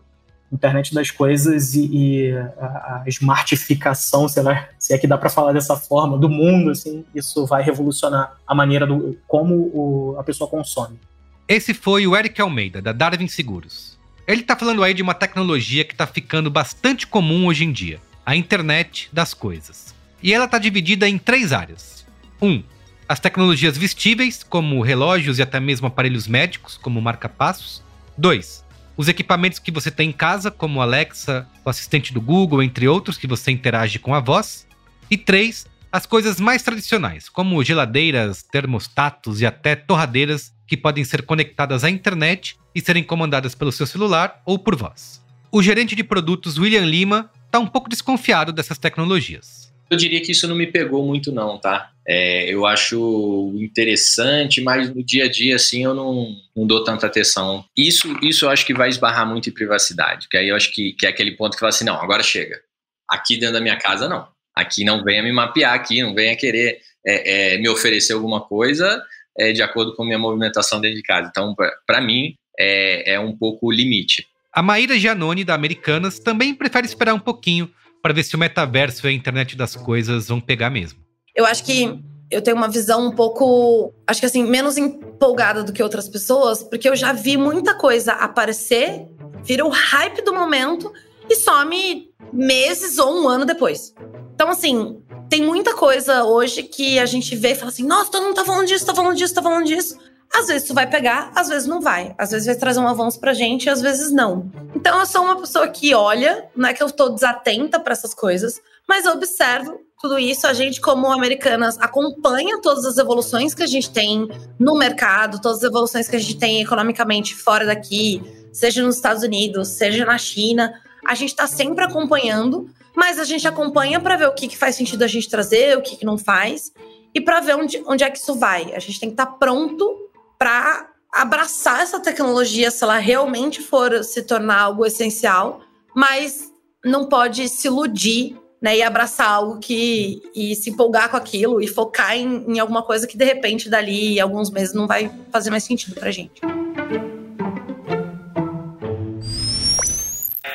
Internet 0.52 0.94
das 0.94 1.10
coisas 1.10 1.74
e, 1.74 1.90
e 1.92 2.32
a, 2.60 3.02
a 3.02 3.04
smartificação, 3.08 4.28
sei 4.28 4.44
lá, 4.44 4.70
se 4.78 4.94
é 4.94 4.98
que 4.98 5.08
dá 5.08 5.18
para 5.18 5.30
falar 5.30 5.52
dessa 5.52 5.76
forma, 5.76 6.18
do 6.18 6.30
mundo, 6.30 6.70
assim, 6.70 7.04
isso 7.16 7.46
vai 7.48 7.64
revolucionar 7.64 8.38
a 8.46 8.54
maneira 8.54 8.86
do 8.86 9.18
como 9.28 9.56
o, 9.56 10.16
a 10.20 10.24
pessoa 10.24 10.48
consome. 10.48 11.00
Esse 11.48 11.74
foi 11.74 12.06
o 12.06 12.16
Eric 12.16 12.40
Almeida, 12.40 12.82
da 12.82 12.92
Darwin 12.92 13.28
Seguros. 13.28 13.98
Ele 14.28 14.42
está 14.42 14.56
falando 14.56 14.84
aí 14.84 14.94
de 14.94 15.02
uma 15.02 15.14
tecnologia 15.14 15.84
que 15.84 15.94
está 15.94 16.06
ficando 16.06 16.50
bastante 16.50 17.08
comum 17.08 17.48
hoje 17.48 17.66
em 17.66 17.72
dia, 17.72 18.00
a 18.26 18.36
internet 18.36 19.10
das 19.12 19.34
coisas. 19.34 19.94
E 20.22 20.34
ela 20.34 20.46
está 20.46 20.58
dividida 20.58 21.10
em 21.10 21.18
três 21.18 21.52
áreas. 21.52 22.06
1. 22.42 22.48
Um, 22.48 22.64
as 23.08 23.20
tecnologias 23.20 23.78
vestíveis, 23.78 24.44
como 24.44 24.82
relógios 24.82 25.40
e 25.40 25.42
até 25.42 25.60
mesmo 25.60 25.88
aparelhos 25.88 26.28
médicos, 26.28 26.78
como 26.78 27.02
marca-passos. 27.02 27.84
2. 28.18 28.64
Os 28.96 29.08
equipamentos 29.08 29.60
que 29.60 29.72
você 29.72 29.90
tem 29.90 30.10
em 30.10 30.14
casa, 30.14 30.52
como 30.52 30.82
Alexa, 30.82 31.48
o 31.66 31.70
assistente 31.70 32.14
do 32.14 32.22
Google, 32.22 32.62
entre 32.62 32.88
outros, 32.88 33.18
que 33.18 33.28
você 33.28 33.52
interage 33.52 34.00
com 34.00 34.14
a 34.14 34.20
voz. 34.20 34.68
E 35.10 35.18
3. 35.18 35.66
As 35.92 36.06
coisas 36.06 36.40
mais 36.40 36.64
tradicionais, 36.64 37.30
como 37.30 37.64
geladeiras, 37.64 38.44
termostatos 38.44 39.42
e 39.42 39.46
até 39.46 39.76
torradeiras, 39.76 40.54
que 40.68 40.78
podem 40.78 41.04
ser 41.04 41.24
conectadas 41.24 41.84
à 41.84 41.90
internet 41.90 42.58
e 42.74 42.82
serem 42.82 43.04
comandadas 43.04 43.54
pelo 43.54 43.72
seu 43.72 43.86
celular 43.86 44.42
ou 44.46 44.58
por 44.58 44.76
voz. 44.76 45.24
O 45.52 45.62
gerente 45.62 45.96
de 45.96 46.04
produtos 46.04 46.58
William 46.58 46.86
Lima 46.86 47.30
está 47.46 47.60
um 47.60 47.68
pouco 47.68 47.90
desconfiado 47.90 48.52
dessas 48.52 48.80
tecnologias. 48.80 49.73
Eu 49.94 49.98
diria 49.98 50.22
que 50.22 50.32
isso 50.32 50.48
não 50.48 50.56
me 50.56 50.66
pegou 50.66 51.06
muito 51.06 51.32
não, 51.32 51.60
tá? 51.60 51.92
É, 52.08 52.52
eu 52.52 52.66
acho 52.66 53.54
interessante, 53.56 54.60
mas 54.60 54.94
no 54.94 55.04
dia 55.04 55.26
a 55.26 55.32
dia, 55.32 55.56
assim, 55.56 55.84
eu 55.84 55.94
não, 55.94 56.36
não 56.56 56.66
dou 56.66 56.84
tanta 56.84 57.06
atenção. 57.06 57.64
Isso, 57.78 58.08
isso 58.22 58.46
eu 58.46 58.50
acho 58.50 58.66
que 58.66 58.74
vai 58.74 58.90
esbarrar 58.90 59.28
muito 59.28 59.50
em 59.50 59.54
privacidade, 59.54 60.28
que 60.28 60.36
aí 60.36 60.50
eu 60.50 60.56
acho 60.56 60.72
que, 60.74 60.94
que 60.94 61.06
é 61.06 61.10
aquele 61.10 61.32
ponto 61.32 61.54
que 61.54 61.60
fala 61.60 61.70
assim, 61.70 61.86
não, 61.86 62.02
agora 62.02 62.24
chega. 62.24 62.60
Aqui 63.08 63.38
dentro 63.38 63.54
da 63.54 63.62
minha 63.62 63.78
casa, 63.78 64.10
não. 64.10 64.28
Aqui 64.56 64.84
não 64.84 65.04
venha 65.04 65.22
me 65.22 65.32
mapear, 65.32 65.74
aqui 65.74 66.02
não 66.02 66.14
venha 66.14 66.36
querer 66.36 66.80
é, 67.06 67.54
é, 67.54 67.58
me 67.58 67.70
oferecer 67.70 68.14
alguma 68.14 68.42
coisa 68.42 69.04
é, 69.38 69.52
de 69.52 69.62
acordo 69.62 69.96
com 69.96 70.04
minha 70.04 70.20
movimentação 70.20 70.82
dentro 70.82 70.98
de 70.98 71.04
casa. 71.04 71.30
Então, 71.30 71.56
para 71.86 72.02
mim, 72.02 72.36
é, 72.60 73.14
é 73.14 73.20
um 73.20 73.36
pouco 73.36 73.68
o 73.68 73.72
limite. 73.72 74.28
A 74.52 74.62
Maíra 74.62 74.98
Giannone, 74.98 75.44
da 75.44 75.56
Americanas, 75.56 76.20
também 76.20 76.54
prefere 76.54 76.86
esperar 76.86 77.14
um 77.14 77.20
pouquinho 77.20 77.72
para 78.04 78.14
ver 78.14 78.24
se 78.24 78.36
o 78.36 78.40
metaverso 78.40 79.08
e 79.08 79.10
a 79.10 79.14
internet 79.14 79.56
das 79.56 79.78
coisas 79.78 80.28
vão 80.28 80.42
pegar 80.42 80.70
mesmo. 80.70 81.00
Eu 81.34 81.46
acho 81.46 81.64
que 81.64 82.04
eu 82.30 82.42
tenho 82.42 82.58
uma 82.58 82.68
visão 82.68 83.08
um 83.08 83.12
pouco, 83.12 83.94
acho 84.06 84.20
que 84.20 84.26
assim, 84.26 84.44
menos 84.44 84.78
empolgada 84.78 85.64
do 85.64 85.72
que 85.72 85.82
outras 85.82 86.10
pessoas, 86.10 86.62
porque 86.62 86.90
eu 86.90 86.96
já 86.98 87.14
vi 87.14 87.38
muita 87.38 87.74
coisa 87.76 88.12
aparecer, 88.12 89.08
vira 89.44 89.66
o 89.66 89.70
hype 89.70 90.22
do 90.22 90.34
momento 90.34 90.92
e 91.30 91.36
some 91.38 92.12
meses 92.34 92.98
ou 92.98 93.24
um 93.24 93.30
ano 93.30 93.46
depois. 93.46 93.94
Então, 94.36 94.50
assim, 94.50 95.02
tem 95.30 95.42
muita 95.42 95.74
coisa 95.74 96.26
hoje 96.26 96.64
que 96.64 97.00
a 97.00 97.06
gente 97.06 97.36
vê 97.36 97.52
e 97.52 97.56
fala 97.56 97.72
assim: 97.72 97.86
nossa, 97.86 98.12
todo 98.12 98.24
mundo 98.24 98.36
tá 98.36 98.44
falando 98.44 98.68
disso, 98.68 98.86
tá 98.86 98.94
falando 98.94 99.16
disso, 99.16 99.34
tá 99.34 99.42
falando 99.42 99.66
disso. 99.66 99.98
Às 100.34 100.48
vezes 100.48 100.64
isso 100.64 100.74
vai 100.74 100.90
pegar, 100.90 101.32
às 101.36 101.48
vezes 101.48 101.68
não 101.68 101.80
vai. 101.80 102.14
Às 102.18 102.32
vezes 102.32 102.48
vai 102.48 102.56
trazer 102.56 102.80
um 102.80 102.88
avanço 102.88 103.20
pra 103.20 103.34
gente, 103.34 103.70
às 103.70 103.82
vezes 103.82 104.12
não. 104.12 104.52
Então 104.84 105.00
eu 105.00 105.06
sou 105.06 105.24
uma 105.24 105.40
pessoa 105.40 105.66
que 105.70 105.96
olha, 105.96 106.50
não 106.54 106.68
é 106.68 106.74
que 106.74 106.84
eu 106.84 106.92
tô 106.92 107.08
desatenta 107.08 107.80
para 107.80 107.94
essas 107.94 108.14
coisas, 108.14 108.60
mas 108.86 109.06
eu 109.06 109.14
observo 109.14 109.80
tudo 110.02 110.20
isso. 110.20 110.46
A 110.46 110.52
gente, 110.52 110.82
como 110.82 111.10
americanas, 111.10 111.80
acompanha 111.80 112.60
todas 112.60 112.84
as 112.84 112.98
evoluções 112.98 113.56
que 113.56 113.64
a 113.64 113.66
gente 113.66 113.90
tem 113.90 114.28
no 114.60 114.78
mercado, 114.78 115.40
todas 115.40 115.60
as 115.60 115.64
evoluções 115.64 116.10
que 116.10 116.18
a 116.18 116.20
gente 116.20 116.38
tem 116.38 116.62
economicamente 116.62 117.34
fora 117.34 117.66
daqui, 117.66 118.22
seja 118.52 118.84
nos 118.84 118.98
Estados 118.98 119.24
Unidos, 119.24 119.70
seja 119.70 120.04
na 120.04 120.18
China. 120.18 120.74
A 121.08 121.16
gente 121.16 121.30
está 121.30 121.48
sempre 121.48 121.86
acompanhando, 121.86 122.70
mas 122.94 123.20
a 123.20 123.24
gente 123.24 123.48
acompanha 123.48 124.02
para 124.02 124.18
ver 124.18 124.28
o 124.28 124.34
que, 124.34 124.50
que 124.50 124.58
faz 124.58 124.76
sentido 124.76 125.04
a 125.04 125.08
gente 125.08 125.30
trazer, 125.30 125.78
o 125.78 125.82
que, 125.82 125.96
que 125.96 126.06
não 126.06 126.18
faz, 126.18 126.74
e 127.16 127.22
para 127.22 127.40
ver 127.40 127.56
onde, 127.56 127.82
onde 127.88 128.04
é 128.04 128.10
que 128.10 128.18
isso 128.18 128.36
vai. 128.36 128.76
A 128.76 128.80
gente 128.80 129.00
tem 129.00 129.08
que 129.08 129.14
estar 129.14 129.28
tá 129.28 129.32
pronto 129.32 130.10
para 130.38 130.90
abraçar 131.14 131.82
essa 131.82 132.00
tecnologia 132.00 132.72
se 132.72 132.84
ela 132.84 132.98
realmente 132.98 133.62
for 133.62 134.04
se 134.04 134.24
tornar 134.24 134.62
algo 134.62 134.84
essencial, 134.84 135.62
mas 135.96 136.52
não 136.84 137.08
pode 137.08 137.48
se 137.48 137.68
iludir 137.68 138.36
né, 138.60 138.78
e 138.78 138.82
abraçar 138.82 139.30
algo 139.30 139.60
que 139.60 140.22
e 140.36 140.56
se 140.56 140.72
empolgar 140.72 141.10
com 141.10 141.18
aquilo 141.18 141.62
e 141.62 141.68
focar 141.68 142.18
em, 142.18 142.56
em 142.56 142.60
alguma 142.60 142.82
coisa 142.82 143.06
que 143.06 143.16
de 143.16 143.24
repente 143.24 143.70
dali 143.70 144.20
alguns 144.20 144.50
meses 144.50 144.74
não 144.74 144.88
vai 144.88 145.12
fazer 145.32 145.52
mais 145.52 145.64
sentido 145.64 145.94
para 145.94 146.10
gente. 146.10 146.42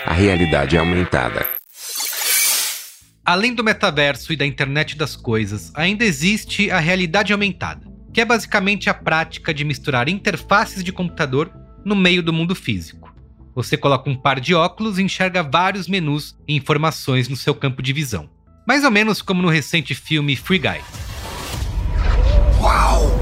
A 0.05 0.13
realidade 0.13 0.75
é 0.75 0.81
aumentada. 0.81 1.47
Além 3.25 3.55
do 3.55 3.63
metaverso 3.63 4.33
e 4.33 4.37
da 4.37 4.47
internet 4.47 4.97
das 4.97 5.15
coisas, 5.15 5.71
ainda 5.75 6.03
existe 6.03 6.71
a 6.71 6.79
realidade 6.79 7.33
aumentada 7.33 7.98
que 8.19 8.23
é 8.23 8.25
basicamente 8.25 8.91
a 8.91 8.95
prática 8.95 9.55
de 9.55 9.63
misturar 9.63 10.09
interfaces 10.09 10.83
de 10.83 10.91
computador 10.91 11.53
no 11.85 11.95
meio 11.95 12.21
do 12.21 12.33
mundo 12.33 12.53
físico. 12.53 13.15
Você 13.55 13.77
coloca 13.77 14.11
um 14.11 14.17
par 14.17 14.41
de 14.41 14.57
óculos 14.57 14.99
e 14.99 15.05
enxerga 15.05 15.41
vários 15.41 15.87
menus 15.87 16.37
e 16.49 16.57
informações 16.57 17.29
no 17.29 17.37
seu 17.37 17.55
campo 17.55 17.81
de 17.81 17.93
visão. 17.93 18.29
Mais 18.67 18.83
ou 18.83 18.91
menos 18.91 19.23
como 19.23 19.41
no 19.41 19.49
recente 19.49 19.95
filme 19.95 20.35
Free 20.35 20.59
Guy. 20.59 20.81
Uau! 22.61 23.18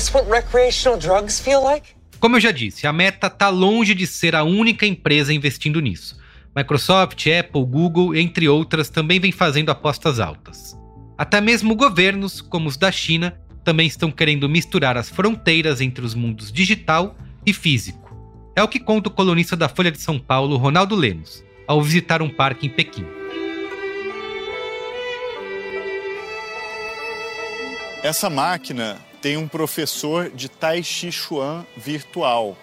This 0.00 0.12
what 0.14 0.26
recreational 0.30 0.98
drugs 0.98 1.38
feel 1.38 1.62
like? 1.62 1.88
Como 2.18 2.36
eu 2.36 2.40
já 2.40 2.50
disse, 2.50 2.86
a 2.86 2.92
Meta 2.92 3.26
está 3.26 3.50
longe 3.50 3.94
de 3.94 4.06
ser 4.06 4.34
a 4.34 4.42
única 4.42 4.86
empresa 4.86 5.32
investindo 5.32 5.80
nisso. 5.80 6.18
Microsoft, 6.56 7.26
Apple, 7.26 7.64
Google, 7.64 8.16
entre 8.16 8.48
outras, 8.48 8.88
também 8.88 9.20
vem 9.20 9.30
fazendo 9.30 9.70
apostas 9.70 10.18
altas. 10.18 10.76
Até 11.16 11.40
mesmo 11.40 11.76
governos, 11.76 12.40
como 12.40 12.68
os 12.68 12.78
da 12.78 12.90
China, 12.90 13.38
também 13.62 13.86
estão 13.86 14.10
querendo 14.10 14.48
misturar 14.48 14.96
as 14.96 15.10
fronteiras 15.10 15.82
entre 15.82 16.04
os 16.04 16.14
mundos 16.14 16.50
digital 16.50 17.14
e 17.44 17.52
físico. 17.52 18.10
É 18.56 18.62
o 18.62 18.68
que 18.68 18.80
conta 18.80 19.08
o 19.08 19.12
colunista 19.12 19.54
da 19.54 19.68
Folha 19.68 19.90
de 19.90 20.00
São 20.00 20.18
Paulo, 20.18 20.56
Ronaldo 20.56 20.96
Lemos, 20.96 21.44
ao 21.66 21.82
visitar 21.82 22.22
um 22.22 22.30
parque 22.30 22.66
em 22.66 22.70
Pequim. 22.70 23.06
Essa 28.02 28.30
máquina 28.30 28.96
tem 29.20 29.36
um 29.36 29.46
professor 29.48 30.30
de 30.30 30.48
Tai 30.48 30.82
Chi 30.82 31.12
Chuan 31.12 31.66
virtual. 31.76 32.56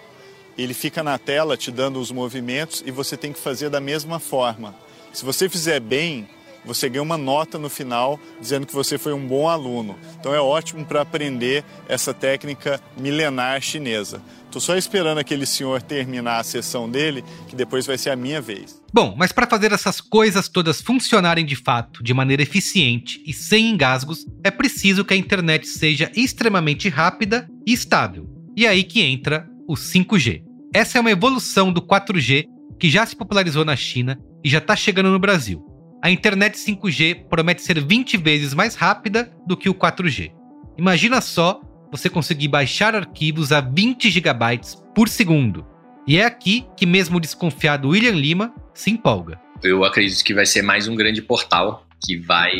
Ele 0.56 0.74
fica 0.74 1.02
na 1.02 1.18
tela 1.18 1.56
te 1.56 1.70
dando 1.70 2.00
os 2.00 2.10
movimentos 2.10 2.82
e 2.84 2.90
você 2.90 3.16
tem 3.16 3.32
que 3.32 3.38
fazer 3.38 3.70
da 3.70 3.80
mesma 3.80 4.18
forma. 4.18 4.74
Se 5.12 5.24
você 5.24 5.48
fizer 5.48 5.80
bem, 5.80 6.28
você 6.64 6.88
ganha 6.88 7.02
uma 7.02 7.16
nota 7.16 7.58
no 7.58 7.68
final 7.68 8.18
dizendo 8.40 8.66
que 8.66 8.74
você 8.74 8.98
foi 8.98 9.12
um 9.12 9.26
bom 9.26 9.48
aluno. 9.48 9.98
Então 10.18 10.34
é 10.34 10.40
ótimo 10.40 10.84
para 10.84 11.00
aprender 11.00 11.64
essa 11.88 12.12
técnica 12.12 12.80
milenar 12.96 13.60
chinesa. 13.60 14.20
Tô 14.50 14.60
só 14.60 14.76
esperando 14.76 15.18
aquele 15.18 15.44
senhor 15.44 15.82
terminar 15.82 16.38
a 16.38 16.44
sessão 16.44 16.88
dele, 16.88 17.22
que 17.48 17.54
depois 17.54 17.86
vai 17.86 17.98
ser 17.98 18.10
a 18.10 18.16
minha 18.16 18.40
vez. 18.40 18.80
Bom, 18.92 19.14
mas 19.16 19.30
para 19.30 19.46
fazer 19.46 19.72
essas 19.72 20.00
coisas 20.00 20.48
todas 20.48 20.80
funcionarem 20.80 21.44
de 21.44 21.54
fato, 21.54 22.02
de 22.02 22.14
maneira 22.14 22.42
eficiente 22.42 23.22
e 23.26 23.32
sem 23.32 23.68
engasgos, 23.68 24.24
é 24.42 24.50
preciso 24.50 25.04
que 25.04 25.12
a 25.12 25.16
internet 25.16 25.66
seja 25.66 26.10
extremamente 26.16 26.88
rápida 26.88 27.48
e 27.66 27.72
estável. 27.72 28.26
E 28.56 28.64
é 28.64 28.70
aí 28.70 28.82
que 28.82 29.02
entra 29.02 29.46
o 29.68 29.74
5G. 29.74 30.42
Essa 30.74 30.98
é 30.98 31.00
uma 31.00 31.10
evolução 31.10 31.70
do 31.72 31.82
4G 31.82 32.46
que 32.78 32.88
já 32.88 33.04
se 33.04 33.14
popularizou 33.14 33.64
na 33.64 33.76
China 33.76 34.18
e 34.42 34.48
já 34.48 34.58
está 34.58 34.74
chegando 34.74 35.10
no 35.10 35.18
Brasil. 35.18 35.64
A 36.00 36.10
internet 36.10 36.56
5G 36.56 37.26
promete 37.28 37.60
ser 37.60 37.84
20 37.84 38.16
vezes 38.18 38.54
mais 38.54 38.76
rápida 38.76 39.32
do 39.44 39.56
que 39.56 39.68
o 39.68 39.74
4G. 39.74 40.32
Imagina 40.76 41.20
só 41.20 41.60
você 41.90 42.08
conseguir 42.08 42.46
baixar 42.46 42.94
arquivos 42.94 43.50
a 43.50 43.60
20 43.60 44.08
GB 44.08 44.60
por 44.94 45.08
segundo. 45.08 45.66
E 46.06 46.16
é 46.16 46.24
aqui 46.24 46.64
que 46.76 46.86
mesmo 46.86 47.16
o 47.16 47.20
desconfiado 47.20 47.88
William 47.88 48.12
Lima 48.12 48.54
se 48.72 48.90
empolga. 48.90 49.40
Eu 49.62 49.84
acredito 49.84 50.22
que 50.22 50.32
vai 50.32 50.46
ser 50.46 50.62
mais 50.62 50.86
um 50.86 50.94
grande 50.94 51.20
portal 51.20 51.84
que 52.04 52.16
vai 52.16 52.52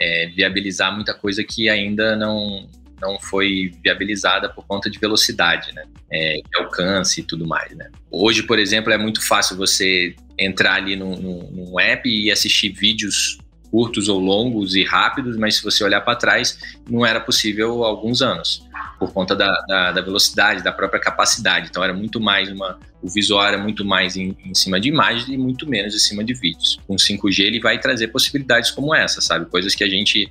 é, 0.00 0.28
viabilizar 0.34 0.94
muita 0.94 1.12
coisa 1.12 1.44
que 1.44 1.68
ainda 1.68 2.16
não, 2.16 2.66
não 2.98 3.20
foi 3.20 3.72
viabilizada 3.84 4.48
por 4.48 4.66
conta 4.66 4.88
de 4.88 4.98
velocidade, 4.98 5.70
né? 5.74 5.84
É, 6.10 6.40
alcance 6.56 7.20
e 7.20 7.24
tudo 7.24 7.46
mais, 7.46 7.76
né? 7.76 7.90
Hoje, 8.10 8.42
por 8.42 8.58
exemplo, 8.58 8.90
é 8.90 8.96
muito 8.96 9.26
fácil 9.26 9.54
você 9.54 10.16
entrar 10.38 10.74
ali 10.74 10.96
num, 10.96 11.16
num, 11.16 11.50
num 11.50 11.80
app 11.80 12.08
e 12.08 12.30
assistir 12.30 12.70
vídeos 12.70 13.38
curtos 13.70 14.08
ou 14.08 14.18
longos 14.18 14.74
e 14.74 14.84
rápidos, 14.84 15.36
mas 15.36 15.56
se 15.56 15.62
você 15.62 15.84
olhar 15.84 16.00
para 16.00 16.16
trás, 16.16 16.58
não 16.88 17.04
era 17.04 17.20
possível 17.20 17.84
há 17.84 17.88
alguns 17.88 18.22
anos, 18.22 18.64
por 18.98 19.12
conta 19.12 19.34
da, 19.34 19.52
da, 19.68 19.92
da, 19.92 20.00
velocidade, 20.00 20.62
da 20.62 20.72
própria 20.72 21.00
capacidade. 21.00 21.68
Então 21.68 21.82
era 21.84 21.92
muito 21.92 22.20
mais 22.20 22.50
uma. 22.50 22.78
O 23.02 23.08
visual 23.08 23.44
era 23.44 23.58
muito 23.58 23.84
mais 23.84 24.16
em, 24.16 24.36
em, 24.44 24.54
cima 24.54 24.80
de 24.80 24.88
imagens 24.88 25.28
e 25.28 25.36
muito 25.36 25.68
menos 25.68 25.94
em 25.94 25.98
cima 25.98 26.24
de 26.24 26.32
vídeos. 26.34 26.78
Com 26.86 26.96
5G 26.96 27.40
ele 27.40 27.60
vai 27.60 27.78
trazer 27.78 28.08
possibilidades 28.08 28.70
como 28.70 28.94
essa, 28.94 29.20
sabe? 29.20 29.46
Coisas 29.46 29.74
que 29.74 29.84
a 29.84 29.88
gente 29.88 30.30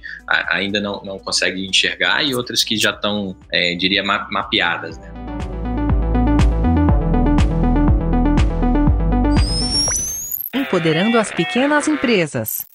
ainda 0.50 0.82
não, 0.82 1.02
não 1.04 1.20
consegue 1.20 1.66
enxergar 1.66 2.24
e 2.24 2.34
outras 2.34 2.64
que 2.64 2.76
já 2.78 2.92
estão, 2.92 3.38
é, 3.52 3.76
diria, 3.76 4.04
ma 4.04 4.28
mapeadas, 4.32 4.98
né? 4.98 5.14
Empoderando 10.56 11.20
as 11.20 11.32
pequenas 11.32 11.86
empresas. 11.86 12.66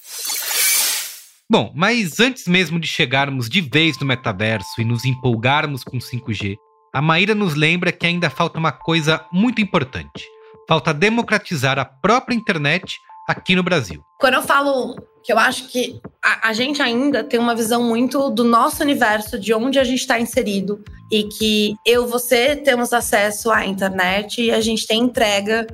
Bom, 1.49 1.71
mas 1.75 2.19
antes 2.19 2.47
mesmo 2.47 2.79
de 2.79 2.87
chegarmos 2.87 3.49
de 3.49 3.59
vez 3.59 3.97
no 3.99 4.05
metaverso 4.05 4.79
e 4.79 4.85
nos 4.85 5.03
empolgarmos 5.03 5.83
com 5.83 5.97
5G, 5.97 6.57
a 6.93 7.01
Maíra 7.01 7.33
nos 7.33 7.55
lembra 7.55 7.91
que 7.91 8.05
ainda 8.05 8.29
falta 8.29 8.59
uma 8.59 8.71
coisa 8.71 9.25
muito 9.33 9.59
importante. 9.59 10.23
Falta 10.69 10.93
democratizar 10.93 11.79
a 11.79 11.83
própria 11.83 12.35
internet 12.35 12.99
aqui 13.27 13.55
no 13.55 13.63
Brasil. 13.63 14.03
Quando 14.19 14.35
eu 14.35 14.43
falo 14.43 14.95
que 15.23 15.33
eu 15.33 15.39
acho 15.39 15.67
que 15.67 15.99
a, 16.23 16.49
a 16.49 16.53
gente 16.53 16.81
ainda 16.81 17.23
tem 17.23 17.39
uma 17.39 17.55
visão 17.55 17.83
muito 17.83 18.29
do 18.29 18.43
nosso 18.43 18.83
universo, 18.83 19.39
de 19.39 19.53
onde 19.53 19.79
a 19.79 19.83
gente 19.83 20.01
está 20.01 20.19
inserido, 20.19 20.83
e 21.11 21.23
que 21.23 21.75
eu 21.85 22.07
você 22.07 22.55
temos 22.55 22.93
acesso 22.93 23.51
à 23.51 23.65
internet 23.65 24.41
e 24.41 24.51
a 24.51 24.61
gente 24.61 24.85
tem 24.85 25.01
entrega 25.01 25.67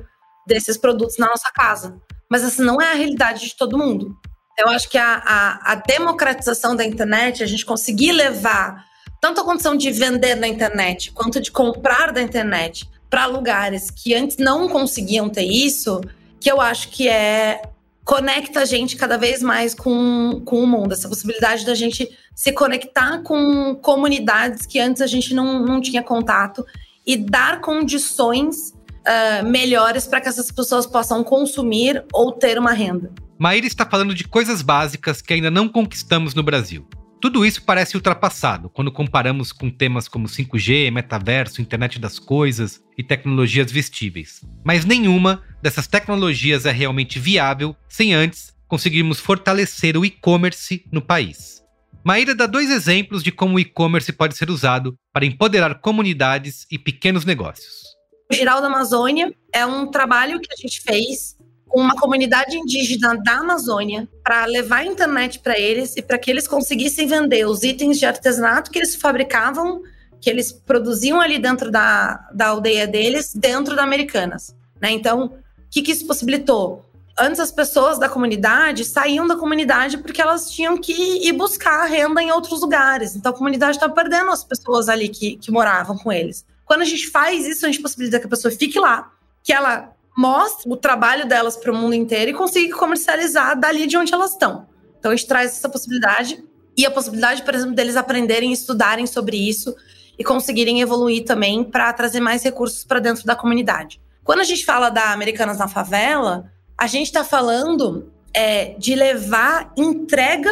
desses 0.48 0.76
produtos 0.76 1.18
na 1.18 1.26
nossa 1.26 1.50
casa. 1.52 1.96
Mas 2.28 2.42
essa 2.42 2.62
não 2.62 2.80
é 2.80 2.90
a 2.90 2.94
realidade 2.94 3.46
de 3.46 3.56
todo 3.56 3.78
mundo. 3.78 4.16
Eu 4.58 4.68
acho 4.68 4.88
que 4.88 4.98
a, 4.98 5.22
a, 5.24 5.72
a 5.72 5.74
democratização 5.76 6.74
da 6.74 6.84
internet, 6.84 7.42
a 7.42 7.46
gente 7.46 7.64
conseguir 7.64 8.10
levar 8.10 8.84
tanto 9.20 9.40
a 9.40 9.44
condição 9.44 9.76
de 9.76 9.90
vender 9.92 10.34
na 10.34 10.48
internet 10.48 11.12
quanto 11.12 11.40
de 11.40 11.50
comprar 11.50 12.12
da 12.12 12.20
internet 12.20 12.88
para 13.08 13.26
lugares 13.26 13.90
que 13.90 14.14
antes 14.14 14.36
não 14.36 14.68
conseguiam 14.68 15.28
ter 15.28 15.44
isso, 15.44 16.00
que 16.40 16.50
eu 16.50 16.60
acho 16.60 16.88
que 16.88 17.08
é 17.08 17.62
conecta 18.04 18.60
a 18.60 18.64
gente 18.64 18.96
cada 18.96 19.18
vez 19.18 19.42
mais 19.42 19.74
com, 19.74 20.40
com 20.42 20.62
o 20.62 20.66
mundo, 20.66 20.94
essa 20.94 21.06
possibilidade 21.06 21.66
da 21.66 21.74
gente 21.74 22.08
se 22.34 22.50
conectar 22.52 23.22
com 23.22 23.74
comunidades 23.82 24.64
que 24.64 24.80
antes 24.80 25.02
a 25.02 25.06
gente 25.06 25.34
não, 25.34 25.58
não 25.62 25.78
tinha 25.78 26.02
contato 26.02 26.64
e 27.06 27.18
dar 27.18 27.60
condições 27.60 28.72
uh, 29.08 29.46
melhores 29.48 30.06
para 30.06 30.20
que 30.20 30.28
essas 30.28 30.50
pessoas 30.50 30.86
possam 30.86 31.24
consumir 31.24 32.04
ou 32.12 32.32
ter 32.32 32.58
uma 32.58 32.72
renda. 32.72 33.10
Maíra 33.38 33.66
está 33.66 33.86
falando 33.86 34.14
de 34.14 34.24
coisas 34.24 34.62
básicas 34.62 35.22
que 35.22 35.32
ainda 35.32 35.50
não 35.50 35.68
conquistamos 35.68 36.34
no 36.34 36.42
Brasil. 36.42 36.86
Tudo 37.20 37.44
isso 37.44 37.62
parece 37.64 37.96
ultrapassado 37.96 38.70
quando 38.70 38.92
comparamos 38.92 39.50
com 39.50 39.68
temas 39.68 40.06
como 40.06 40.28
5G, 40.28 40.90
metaverso, 40.92 41.60
internet 41.60 41.98
das 41.98 42.18
coisas 42.18 42.80
e 42.96 43.02
tecnologias 43.02 43.72
vestíveis. 43.72 44.42
Mas 44.64 44.84
nenhuma 44.84 45.42
dessas 45.60 45.88
tecnologias 45.88 46.64
é 46.64 46.70
realmente 46.70 47.18
viável 47.18 47.74
sem 47.88 48.14
antes 48.14 48.54
conseguirmos 48.68 49.18
fortalecer 49.18 49.96
o 49.96 50.04
e-commerce 50.04 50.84
no 50.92 51.02
país. 51.02 51.58
Maíra 52.04 52.34
dá 52.34 52.46
dois 52.46 52.70
exemplos 52.70 53.24
de 53.24 53.32
como 53.32 53.56
o 53.56 53.60
e-commerce 53.60 54.12
pode 54.12 54.36
ser 54.36 54.50
usado 54.50 54.96
para 55.12 55.26
empoderar 55.26 55.80
comunidades 55.80 56.66
e 56.70 56.78
pequenos 56.78 57.24
negócios. 57.24 57.87
Giral 58.30 58.60
da 58.60 58.66
Amazônia 58.66 59.34
é 59.52 59.64
um 59.64 59.90
trabalho 59.90 60.38
que 60.38 60.52
a 60.52 60.56
gente 60.56 60.82
fez 60.82 61.34
com 61.66 61.80
uma 61.80 61.96
comunidade 61.96 62.56
indígena 62.56 63.16
da 63.16 63.38
Amazônia 63.38 64.06
para 64.22 64.44
levar 64.44 64.78
a 64.78 64.86
internet 64.86 65.38
para 65.38 65.58
eles 65.58 65.96
e 65.96 66.02
para 66.02 66.18
que 66.18 66.30
eles 66.30 66.46
conseguissem 66.46 67.06
vender 67.06 67.46
os 67.46 67.62
itens 67.62 67.98
de 67.98 68.04
artesanato 68.04 68.70
que 68.70 68.78
eles 68.78 68.94
fabricavam, 68.94 69.82
que 70.20 70.28
eles 70.28 70.52
produziam 70.52 71.20
ali 71.20 71.38
dentro 71.38 71.70
da, 71.70 72.28
da 72.34 72.48
aldeia 72.48 72.86
deles, 72.86 73.32
dentro 73.34 73.74
da 73.74 73.82
Americanas. 73.82 74.54
Né? 74.80 74.90
Então, 74.90 75.24
o 75.24 75.70
que, 75.70 75.80
que 75.80 75.92
isso 75.92 76.06
possibilitou? 76.06 76.84
Antes 77.18 77.40
as 77.40 77.50
pessoas 77.50 77.98
da 77.98 78.10
comunidade 78.10 78.84
saíam 78.84 79.26
da 79.26 79.36
comunidade 79.36 79.98
porque 79.98 80.20
elas 80.20 80.50
tinham 80.50 80.78
que 80.78 80.92
ir 81.26 81.32
buscar 81.32 81.86
renda 81.86 82.22
em 82.22 82.30
outros 82.30 82.60
lugares. 82.60 83.16
Então 83.16 83.32
a 83.32 83.36
comunidade 83.36 83.76
estava 83.76 83.92
perdendo 83.92 84.30
as 84.30 84.44
pessoas 84.44 84.88
ali 84.88 85.08
que, 85.08 85.36
que 85.36 85.50
moravam 85.50 85.96
com 85.96 86.12
eles. 86.12 86.46
Quando 86.68 86.82
a 86.82 86.84
gente 86.84 87.10
faz 87.10 87.46
isso, 87.46 87.64
a 87.64 87.68
gente 87.70 87.80
possibilita 87.80 88.20
que 88.20 88.26
a 88.26 88.28
pessoa 88.28 88.52
fique 88.52 88.78
lá, 88.78 89.10
que 89.42 89.54
ela 89.54 89.90
mostre 90.14 90.70
o 90.70 90.76
trabalho 90.76 91.26
delas 91.26 91.56
para 91.56 91.72
o 91.72 91.74
mundo 91.74 91.94
inteiro 91.94 92.30
e 92.30 92.34
consiga 92.34 92.76
comercializar 92.76 93.58
dali 93.58 93.86
de 93.86 93.96
onde 93.96 94.12
elas 94.12 94.32
estão. 94.32 94.68
Então 94.98 95.10
a 95.10 95.16
gente 95.16 95.26
traz 95.26 95.52
essa 95.52 95.68
possibilidade 95.68 96.44
e 96.76 96.84
a 96.84 96.90
possibilidade, 96.90 97.42
por 97.42 97.54
exemplo, 97.54 97.74
deles 97.74 97.96
aprenderem 97.96 98.50
e 98.50 98.52
estudarem 98.52 99.06
sobre 99.06 99.38
isso 99.38 99.74
e 100.18 100.22
conseguirem 100.22 100.82
evoluir 100.82 101.24
também 101.24 101.64
para 101.64 101.90
trazer 101.94 102.20
mais 102.20 102.42
recursos 102.42 102.84
para 102.84 103.00
dentro 103.00 103.24
da 103.24 103.34
comunidade. 103.34 103.98
Quando 104.22 104.40
a 104.40 104.44
gente 104.44 104.62
fala 104.66 104.90
da 104.90 105.12
Americanas 105.12 105.56
na 105.56 105.68
Favela, 105.68 106.52
a 106.76 106.86
gente 106.86 107.06
está 107.06 107.24
falando 107.24 108.12
é, 108.34 108.74
de 108.76 108.94
levar 108.94 109.72
entrega. 109.74 110.50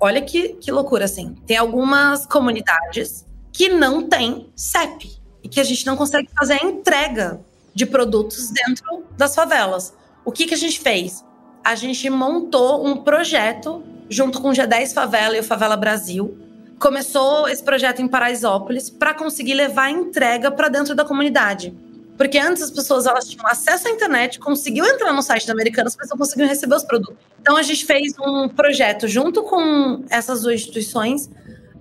Olha 0.00 0.22
que, 0.22 0.54
que 0.54 0.72
loucura, 0.72 1.04
assim. 1.04 1.34
Tem 1.46 1.58
algumas 1.58 2.24
comunidades 2.24 3.26
que 3.52 3.68
não 3.68 4.08
têm 4.08 4.50
CEP 4.56 5.17
e 5.42 5.48
que 5.48 5.60
a 5.60 5.64
gente 5.64 5.86
não 5.86 5.96
consegue 5.96 6.28
fazer 6.38 6.54
a 6.54 6.64
entrega 6.64 7.40
de 7.74 7.86
produtos 7.86 8.50
dentro 8.50 9.04
das 9.16 9.34
favelas. 9.34 9.94
O 10.24 10.32
que, 10.32 10.46
que 10.46 10.54
a 10.54 10.58
gente 10.58 10.80
fez? 10.80 11.24
A 11.64 11.74
gente 11.74 12.08
montou 12.10 12.86
um 12.86 12.96
projeto 12.96 13.82
junto 14.08 14.40
com 14.40 14.50
o 14.50 14.52
G10 14.52 14.92
Favela 14.92 15.36
e 15.36 15.40
o 15.40 15.44
Favela 15.44 15.76
Brasil. 15.76 16.36
Começou 16.78 17.48
esse 17.48 17.62
projeto 17.62 18.00
em 18.00 18.08
Paraisópolis 18.08 18.88
para 18.88 19.14
conseguir 19.14 19.54
levar 19.54 19.84
a 19.84 19.90
entrega 19.90 20.50
para 20.50 20.68
dentro 20.68 20.94
da 20.94 21.04
comunidade. 21.04 21.74
Porque 22.16 22.36
antes 22.36 22.64
as 22.64 22.70
pessoas 22.70 23.06
elas 23.06 23.28
tinham 23.28 23.46
acesso 23.46 23.86
à 23.86 23.90
internet, 23.92 24.40
conseguiam 24.40 24.84
entrar 24.84 25.12
no 25.12 25.22
site 25.22 25.46
da 25.46 25.52
Americanas, 25.52 25.96
mas 25.96 26.10
não 26.10 26.18
conseguiam 26.18 26.48
receber 26.48 26.74
os 26.74 26.82
produtos. 26.82 27.16
Então 27.40 27.56
a 27.56 27.62
gente 27.62 27.86
fez 27.86 28.12
um 28.18 28.48
projeto 28.48 29.06
junto 29.06 29.44
com 29.44 30.04
essas 30.10 30.42
duas 30.42 30.56
instituições 30.56 31.30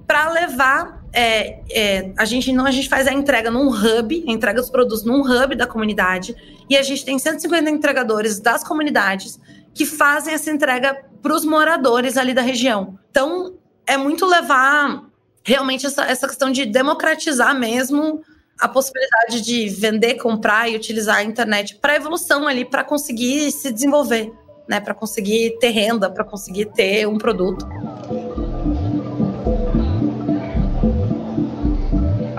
para 0.05 0.29
levar 0.29 1.03
é, 1.13 1.59
é, 1.69 2.11
a 2.17 2.25
gente 2.25 2.51
não 2.51 2.65
a 2.65 2.71
gente 2.71 2.89
faz 2.89 3.07
a 3.07 3.13
entrega 3.13 3.49
num 3.49 3.69
hub, 3.69 4.23
entrega 4.27 4.61
dos 4.61 4.69
produtos 4.69 5.03
num 5.03 5.21
hub 5.21 5.55
da 5.55 5.65
comunidade 5.65 6.35
e 6.69 6.77
a 6.77 6.83
gente 6.83 7.05
tem 7.05 7.17
150 7.17 7.69
entregadores 7.69 8.39
das 8.39 8.63
comunidades 8.63 9.39
que 9.73 9.85
fazem 9.85 10.33
essa 10.33 10.51
entrega 10.51 11.05
para 11.21 11.33
os 11.33 11.45
moradores 11.45 12.17
ali 12.17 12.33
da 12.33 12.41
região. 12.41 12.97
Então 13.09 13.55
é 13.85 13.97
muito 13.97 14.25
levar 14.25 15.03
realmente 15.43 15.85
essa, 15.85 16.03
essa 16.05 16.27
questão 16.27 16.51
de 16.51 16.65
democratizar 16.65 17.57
mesmo 17.57 18.21
a 18.59 18.67
possibilidade 18.67 19.41
de 19.41 19.69
vender, 19.69 20.15
comprar 20.15 20.69
e 20.69 20.75
utilizar 20.75 21.17
a 21.17 21.23
internet 21.23 21.75
para 21.75 21.95
evolução 21.95 22.47
ali, 22.47 22.65
para 22.65 22.83
conseguir 22.83 23.51
se 23.51 23.71
desenvolver, 23.71 24.31
né? 24.67 24.79
Para 24.79 24.93
conseguir 24.93 25.57
ter 25.59 25.69
renda, 25.69 26.09
para 26.09 26.23
conseguir 26.23 26.65
ter 26.73 27.07
um 27.07 27.17
produto. 27.17 27.65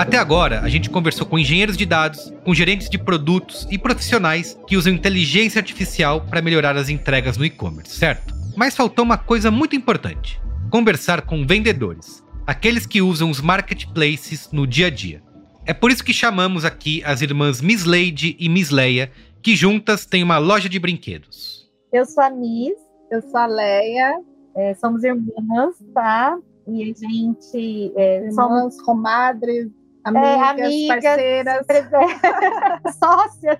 Até 0.08 0.16
agora, 0.16 0.62
a 0.62 0.70
gente 0.70 0.88
conversou 0.88 1.26
com 1.26 1.38
engenheiros 1.38 1.76
de 1.76 1.84
dados, 1.84 2.32
com 2.42 2.54
gerentes 2.54 2.88
de 2.88 2.96
produtos 2.96 3.68
e 3.70 3.76
profissionais 3.76 4.58
que 4.66 4.74
usam 4.74 4.90
inteligência 4.90 5.58
artificial 5.58 6.22
para 6.22 6.40
melhorar 6.40 6.78
as 6.78 6.88
entregas 6.88 7.36
no 7.36 7.44
e-commerce, 7.44 7.94
certo? 7.94 8.34
Mas 8.56 8.74
faltou 8.74 9.04
uma 9.04 9.18
coisa 9.18 9.50
muito 9.50 9.76
importante: 9.76 10.40
conversar 10.70 11.20
com 11.26 11.46
vendedores, 11.46 12.24
aqueles 12.46 12.86
que 12.86 13.02
usam 13.02 13.28
os 13.28 13.42
marketplaces 13.42 14.48
no 14.50 14.66
dia 14.66 14.86
a 14.86 14.90
dia. 14.90 15.22
É 15.66 15.74
por 15.74 15.90
isso 15.90 16.02
que 16.02 16.14
chamamos 16.14 16.64
aqui 16.64 17.04
as 17.04 17.20
irmãs 17.20 17.60
Miss 17.60 17.84
Lady 17.84 18.34
e 18.40 18.48
Miss 18.48 18.70
Leia, 18.70 19.12
que 19.42 19.54
juntas 19.54 20.06
têm 20.06 20.22
uma 20.22 20.38
loja 20.38 20.70
de 20.70 20.78
brinquedos. 20.78 21.70
Eu 21.92 22.06
sou 22.06 22.24
a 22.24 22.30
Miss, 22.30 22.78
eu 23.10 23.20
sou 23.20 23.36
a 23.40 23.46
Leia, 23.46 24.20
é, 24.56 24.74
somos 24.76 25.04
irmãs, 25.04 25.76
tá? 25.92 26.38
E 26.66 26.82
a 26.82 26.86
gente 26.86 27.92
é, 27.94 28.16
Irmãs, 28.16 28.34
somos 28.34 28.82
comadres, 28.82 29.68
amigas, 30.08 30.58
é, 30.58 30.64
amigas 30.64 31.66
parceiras, 31.66 31.66
sócias. 33.02 33.58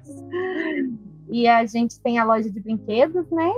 E 1.30 1.46
a 1.46 1.64
gente 1.66 2.00
tem 2.00 2.18
a 2.18 2.24
loja 2.24 2.50
de 2.50 2.60
brinquedos, 2.60 3.30
né? 3.30 3.50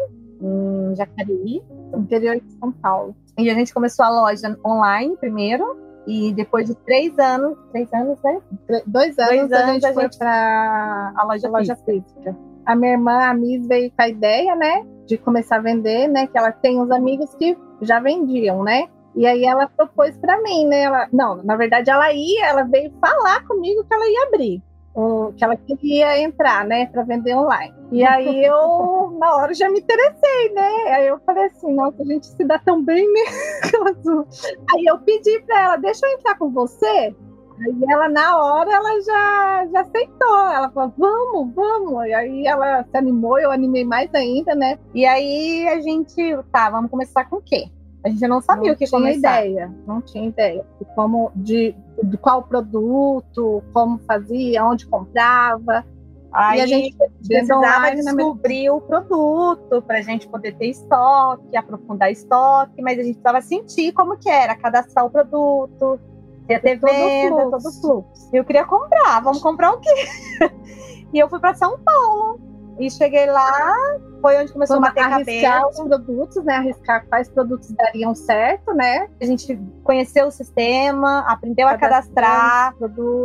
Em 0.43 0.95
Jacareí, 0.97 1.63
interior 1.97 2.37
de 2.41 2.51
São 2.59 2.73
Paulo. 2.73 3.15
E 3.39 3.49
a 3.51 3.55
gente 3.55 3.73
começou 3.73 4.05
a 4.05 4.11
loja 4.11 4.59
online 4.67 5.17
primeiro, 5.17 5.79
e 6.07 6.33
depois 6.33 6.67
de 6.67 6.75
três 6.75 7.17
anos, 7.19 7.57
três 7.71 7.93
anos, 7.93 8.19
né? 8.25 8.41
Dois 8.87 9.19
anos, 9.19 9.49
Dois 9.49 9.53
a 9.53 9.57
anos 9.59 9.73
gente 9.75 9.87
a 9.87 9.93
foi 9.95 10.03
gente- 10.05 10.19
para 10.19 11.13
a 11.17 11.25
loja, 11.25 11.49
loja 11.49 11.77
física. 11.77 12.03
física. 12.11 12.37
A 12.67 12.75
minha 12.75 12.93
irmã, 12.93 13.13
a 13.25 13.35
Miss, 13.35 13.67
veio 13.67 13.91
com 13.91 14.03
a 14.03 14.09
ideia, 14.09 14.55
né, 14.55 14.85
de 15.07 15.17
começar 15.19 15.57
a 15.57 15.61
vender, 15.61 16.09
né, 16.09 16.27
que 16.27 16.37
ela 16.37 16.53
tem 16.53 16.81
uns 16.81 16.91
amigos 16.91 17.35
que 17.35 17.57
já 17.83 18.01
vendiam, 18.01 18.63
né? 18.63 18.89
E 19.15 19.27
aí 19.27 19.45
ela 19.45 19.69
propôs 19.69 20.17
para 20.19 20.41
mim, 20.43 20.67
né? 20.67 20.83
Ela, 20.83 21.09
não, 21.13 21.43
na 21.43 21.57
verdade 21.57 21.91
ela 21.91 22.13
ia, 22.13 22.47
ela 22.47 22.63
veio 22.63 22.93
falar 23.01 23.45
comigo 23.47 23.85
que 23.85 23.95
ela 23.95 24.09
ia 24.09 24.27
abrir, 24.29 24.63
o- 24.95 25.33
que 25.37 25.45
ela 25.45 25.57
queria 25.57 26.19
entrar, 26.21 26.65
né, 26.65 26.87
para 26.87 27.03
vender 27.03 27.35
online. 27.35 27.75
E 27.93 28.05
aí 28.05 28.45
eu, 28.45 29.17
na 29.19 29.35
hora, 29.37 29.53
já 29.53 29.69
me 29.69 29.81
interessei, 29.81 30.53
né? 30.55 30.69
Aí 30.95 31.07
eu 31.09 31.19
falei 31.27 31.45
assim, 31.47 31.75
nossa, 31.75 32.01
a 32.03 32.05
gente 32.07 32.27
se 32.27 32.45
dá 32.45 32.59
tão 32.59 32.83
bem, 32.85 33.05
né? 33.13 33.21
aí 34.75 34.85
eu 34.87 34.99
pedi 34.99 35.41
para 35.41 35.61
ela, 35.61 35.77
deixa 35.77 36.07
eu 36.07 36.13
entrar 36.13 36.37
com 36.39 36.51
você. 36.51 37.15
Aí 37.63 37.77
ela, 37.91 38.09
na 38.09 38.39
hora, 38.39 38.73
ela 38.73 39.01
já, 39.03 39.67
já 39.73 39.81
aceitou. 39.83 40.51
Ela 40.51 40.71
falou, 40.71 40.95
vamos, 40.97 41.55
vamos. 41.55 42.07
E 42.07 42.13
aí 42.15 42.47
ela 42.47 42.83
se 42.85 42.97
animou, 42.97 43.39
eu 43.39 43.51
animei 43.51 43.85
mais 43.85 44.09
ainda, 44.15 44.55
né? 44.55 44.79
E 44.95 45.05
aí 45.05 45.69
a 45.69 45.81
gente, 45.81 46.17
tá, 46.51 46.71
vamos 46.71 46.91
começar 46.91 47.29
com 47.29 47.37
o 47.37 47.43
quê? 47.43 47.69
A 48.03 48.09
gente 48.09 48.27
não 48.27 48.41
sabia 48.41 48.69
não 48.69 48.75
o 48.75 48.77
que 48.77 48.87
tinha 48.87 49.01
começar. 49.01 49.45
ideia, 49.45 49.73
não 49.87 50.01
tinha 50.01 50.27
ideia 50.27 50.65
de 50.79 50.85
como 50.95 51.31
de, 51.37 51.75
de 52.03 52.17
qual 52.17 52.43
produto, 52.43 53.63
como 53.73 53.99
fazia, 53.99 54.65
onde 54.65 54.87
comprava. 54.87 55.85
Aí 56.33 56.59
e 56.59 56.63
a 56.63 56.67
gente 56.67 56.97
precisava 57.27 57.91
descobrir 57.91 58.71
o 58.71 58.81
produto 58.81 59.83
para 59.83 59.99
a 59.99 60.03
gente 60.03 60.29
poder 60.29 60.55
ter 60.57 60.67
estoque, 60.67 61.57
aprofundar 61.57 62.11
estoque, 62.11 62.81
mas 62.81 62.99
a 62.99 63.03
gente 63.03 63.19
precisava 63.19 63.41
sentir 63.43 63.93
como 63.93 64.17
que 64.17 64.31
era, 64.31 64.55
cadastrar 64.55 65.05
o 65.05 65.11
produto, 65.11 65.99
ter, 66.47 66.61
ter 66.61 66.79
venda, 66.79 67.51
todo 67.51 67.67
o 67.67 67.73
fluxo. 67.73 68.31
Eu 68.33 68.45
queria 68.45 68.65
comprar, 68.65 69.21
vamos 69.21 69.43
comprar 69.43 69.73
o 69.73 69.81
quê? 69.81 70.09
e 71.13 71.19
eu 71.19 71.29
fui 71.29 71.41
para 71.41 71.55
São 71.55 71.79
Paulo 71.81 72.50
e 72.81 72.91
cheguei 72.91 73.27
lá, 73.27 73.77
foi 74.23 74.41
onde 74.43 74.53
começou 74.53 74.77
Vamos 74.77 74.89
a 74.89 74.93
bater 74.93 75.13
arriscar 75.13 75.61
cabeça. 75.63 75.83
os 75.83 75.89
produtos, 75.89 76.45
né? 76.45 76.55
Arriscar 76.55 77.07
quais 77.07 77.29
produtos 77.29 77.71
dariam 77.73 78.15
certo, 78.15 78.73
né? 78.73 79.09
A 79.21 79.25
gente 79.27 79.61
conheceu 79.85 80.29
o 80.29 80.31
sistema, 80.31 81.21
aprendeu 81.29 81.69
a 81.69 81.77
cadastrar, 81.77 82.75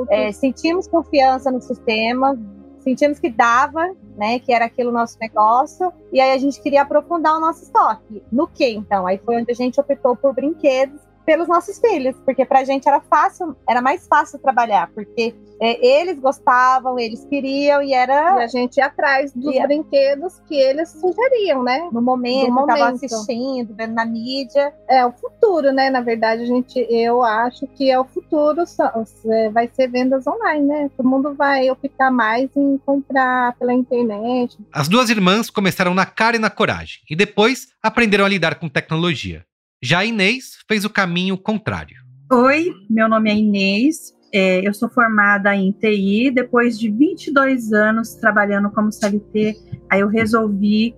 é, 0.10 0.32
sentimos 0.32 0.88
confiança 0.88 1.50
no 1.50 1.62
sistema, 1.62 2.38
sentimos 2.80 3.18
que 3.18 3.30
dava, 3.30 3.96
né, 4.16 4.40
que 4.40 4.54
era 4.54 4.66
aquilo 4.66 4.92
o 4.92 4.94
nosso 4.94 5.18
negócio, 5.20 5.92
e 6.14 6.22
aí 6.22 6.32
a 6.32 6.38
gente 6.38 6.62
queria 6.62 6.84
aprofundar 6.84 7.36
o 7.36 7.40
nosso 7.40 7.64
estoque. 7.64 8.22
No 8.32 8.48
que 8.48 8.70
então? 8.70 9.08
Aí 9.08 9.18
foi 9.18 9.38
onde 9.38 9.52
a 9.52 9.56
gente 9.56 9.80
optou 9.80 10.16
por 10.16 10.34
brinquedos 10.34 11.02
pelos 11.26 11.48
nossos 11.48 11.80
filhos, 11.80 12.16
porque 12.24 12.46
pra 12.46 12.64
gente 12.64 12.88
era 12.88 13.02
fácil, 13.02 13.56
era 13.68 13.82
mais 13.82 14.08
fácil 14.08 14.38
trabalhar, 14.40 14.90
porque 14.94 15.34
é, 15.60 15.86
eles 15.86 16.20
gostavam, 16.20 17.00
eles 17.00 17.26
queriam 17.26 17.82
e 17.82 17.94
era 17.94 18.40
E 18.42 18.44
a 18.44 18.48
gente 18.48 18.78
ia 18.78 18.86
atrás 18.86 19.34
dos 19.34 19.54
Ia. 19.56 19.66
brinquedos 19.66 20.40
que 20.48 20.56
eles 20.56 20.90
sugeriam, 20.90 21.64
né? 21.64 21.90
no 21.92 22.02
momento, 22.02 22.50
No 22.50 22.68
momento. 22.68 23.06
assistindo, 23.06 23.74
vendo 23.76 23.94
na 23.94 24.06
mídia. 24.06 24.74
É 24.90 25.06
o 25.06 25.12
futuro, 25.12 25.72
né? 25.72 25.90
Na 25.90 26.02
verdade, 26.02 26.44
a 26.44 26.46
gente, 26.46 26.86
eu 26.90 27.24
acho 27.24 27.66
que 27.68 27.90
é 27.90 28.00
o 28.00 28.06
futuro, 28.06 28.64
é, 29.32 29.50
vai 29.50 29.70
ser 29.74 29.88
vendas 29.88 30.28
online, 30.28 30.66
né? 30.66 30.92
Todo 30.96 31.08
mundo 31.08 31.34
vai 31.34 31.70
optar 31.70 32.12
mais 32.12 32.50
em 32.56 32.78
comprar 32.86 33.54
pela 33.58 33.74
internet. 33.74 34.58
As 34.74 34.88
duas 34.88 35.10
irmãs 35.10 35.50
começaram 35.50 35.94
na 35.94 36.06
cara 36.06 36.36
e 36.36 36.40
na 36.40 36.50
coragem, 36.50 37.02
e 37.10 37.16
depois 37.16 37.68
aprenderam 37.82 38.26
a 38.26 38.30
lidar 38.30 38.56
com 38.56 38.68
tecnologia. 38.70 39.46
Já 39.84 40.00
a 40.00 40.06
Inês 40.06 40.58
fez 40.68 40.86
o 40.86 40.90
caminho 40.90 41.38
contrário. 41.38 41.98
Oi, 42.32 42.74
meu 42.90 43.08
nome 43.08 43.30
é 43.30 43.36
Inês, 43.36 44.16
é, 44.34 44.68
eu 44.68 44.74
sou 44.74 44.90
formada 44.90 45.56
em 45.56 45.72
TI. 45.72 46.32
Depois 46.32 46.78
de 46.78 46.90
22 46.90 47.72
anos 47.72 48.16
trabalhando 48.16 48.70
como 48.72 48.92
CLT, 48.92 49.56
aí 49.90 50.02
eu 50.02 50.08
resolvi 50.08 50.96